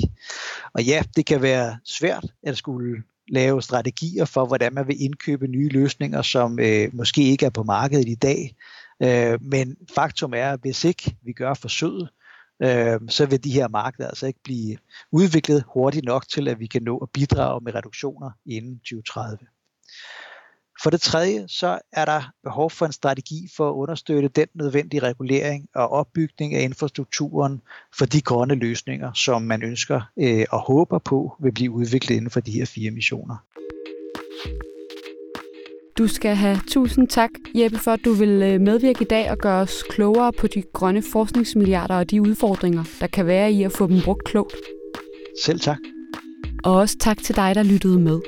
Og 0.73 0.83
ja, 0.83 1.03
det 1.15 1.25
kan 1.25 1.41
være 1.41 1.77
svært 1.85 2.25
at 2.43 2.57
skulle 2.57 3.03
lave 3.27 3.61
strategier 3.61 4.25
for, 4.25 4.45
hvordan 4.45 4.73
man 4.73 4.87
vil 4.87 5.03
indkøbe 5.03 5.47
nye 5.47 5.69
løsninger, 5.69 6.21
som 6.21 6.59
øh, 6.59 6.89
måske 6.93 7.23
ikke 7.23 7.45
er 7.45 7.49
på 7.49 7.63
markedet 7.63 8.07
i 8.07 8.15
dag. 8.15 8.55
Øh, 9.03 9.39
men 9.41 9.75
faktum 9.95 10.33
er, 10.35 10.51
at 10.51 10.59
hvis 10.61 10.83
ikke 10.83 11.15
vi 11.23 11.33
gør 11.33 11.53
forsøget, 11.53 12.09
øh, 12.61 12.99
så 13.09 13.25
vil 13.25 13.43
de 13.43 13.51
her 13.51 13.67
markeder 13.67 14.07
altså 14.07 14.27
ikke 14.27 14.39
blive 14.43 14.77
udviklet 15.11 15.63
hurtigt 15.67 16.05
nok 16.05 16.27
til, 16.27 16.47
at 16.47 16.59
vi 16.59 16.67
kan 16.67 16.83
nå 16.83 16.97
at 16.97 17.09
bidrage 17.13 17.61
med 17.63 17.75
reduktioner 17.75 18.31
inden 18.45 18.79
2030. 18.79 19.37
For 20.83 20.89
det 20.89 21.01
tredje, 21.01 21.45
så 21.47 21.79
er 21.91 22.05
der 22.05 22.31
behov 22.43 22.69
for 22.69 22.85
en 22.85 22.91
strategi 22.91 23.49
for 23.57 23.69
at 23.69 23.73
understøtte 23.73 24.27
den 24.27 24.47
nødvendige 24.53 24.99
regulering 24.99 25.69
og 25.75 25.89
opbygning 25.89 26.53
af 26.55 26.61
infrastrukturen 26.61 27.61
for 27.97 28.05
de 28.05 28.21
grønne 28.21 28.55
løsninger, 28.55 29.13
som 29.13 29.41
man 29.41 29.63
ønsker 29.63 30.01
øh, 30.19 30.45
og 30.51 30.59
håber 30.59 30.99
på 30.99 31.35
vil 31.39 31.51
blive 31.51 31.71
udviklet 31.71 32.15
inden 32.15 32.29
for 32.29 32.39
de 32.39 32.51
her 32.51 32.65
fire 32.65 32.91
missioner. 32.91 33.35
Du 35.97 36.07
skal 36.07 36.35
have 36.35 36.59
tusind 36.67 37.07
tak, 37.07 37.29
Jeppe, 37.55 37.77
for 37.77 37.91
at 37.91 37.99
du 38.05 38.13
vil 38.13 38.29
øh, 38.29 38.61
medvirke 38.61 39.01
i 39.01 39.07
dag 39.09 39.31
og 39.31 39.37
gøre 39.37 39.61
os 39.61 39.83
klogere 39.89 40.33
på 40.33 40.47
de 40.47 40.61
grønne 40.73 41.01
forskningsmilliarder 41.01 41.95
og 41.95 42.11
de 42.11 42.21
udfordringer, 42.21 42.83
der 42.99 43.07
kan 43.07 43.27
være 43.27 43.51
i 43.51 43.63
at 43.63 43.71
få 43.71 43.87
dem 43.87 44.01
brugt 44.01 44.23
klogt. 44.23 44.55
Selv 45.43 45.59
tak. 45.59 45.79
Og 46.63 46.75
også 46.75 46.97
tak 46.97 47.17
til 47.17 47.35
dig, 47.35 47.55
der 47.55 47.63
lyttede 47.63 47.99
med. 47.99 48.19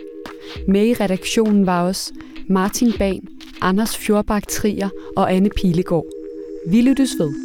Med 0.67 0.85
i 0.85 0.93
redaktionen 0.93 1.65
var 1.65 1.87
også 1.87 2.13
Martin 2.49 2.93
Ban, 2.97 3.27
Anders 3.61 3.97
Fjordbak 3.97 4.47
Trier 4.47 4.89
og 5.17 5.33
Anne 5.33 5.49
Pilegaard. 5.49 6.05
Vi 6.69 6.81
lyttes 6.81 7.09
ved. 7.19 7.44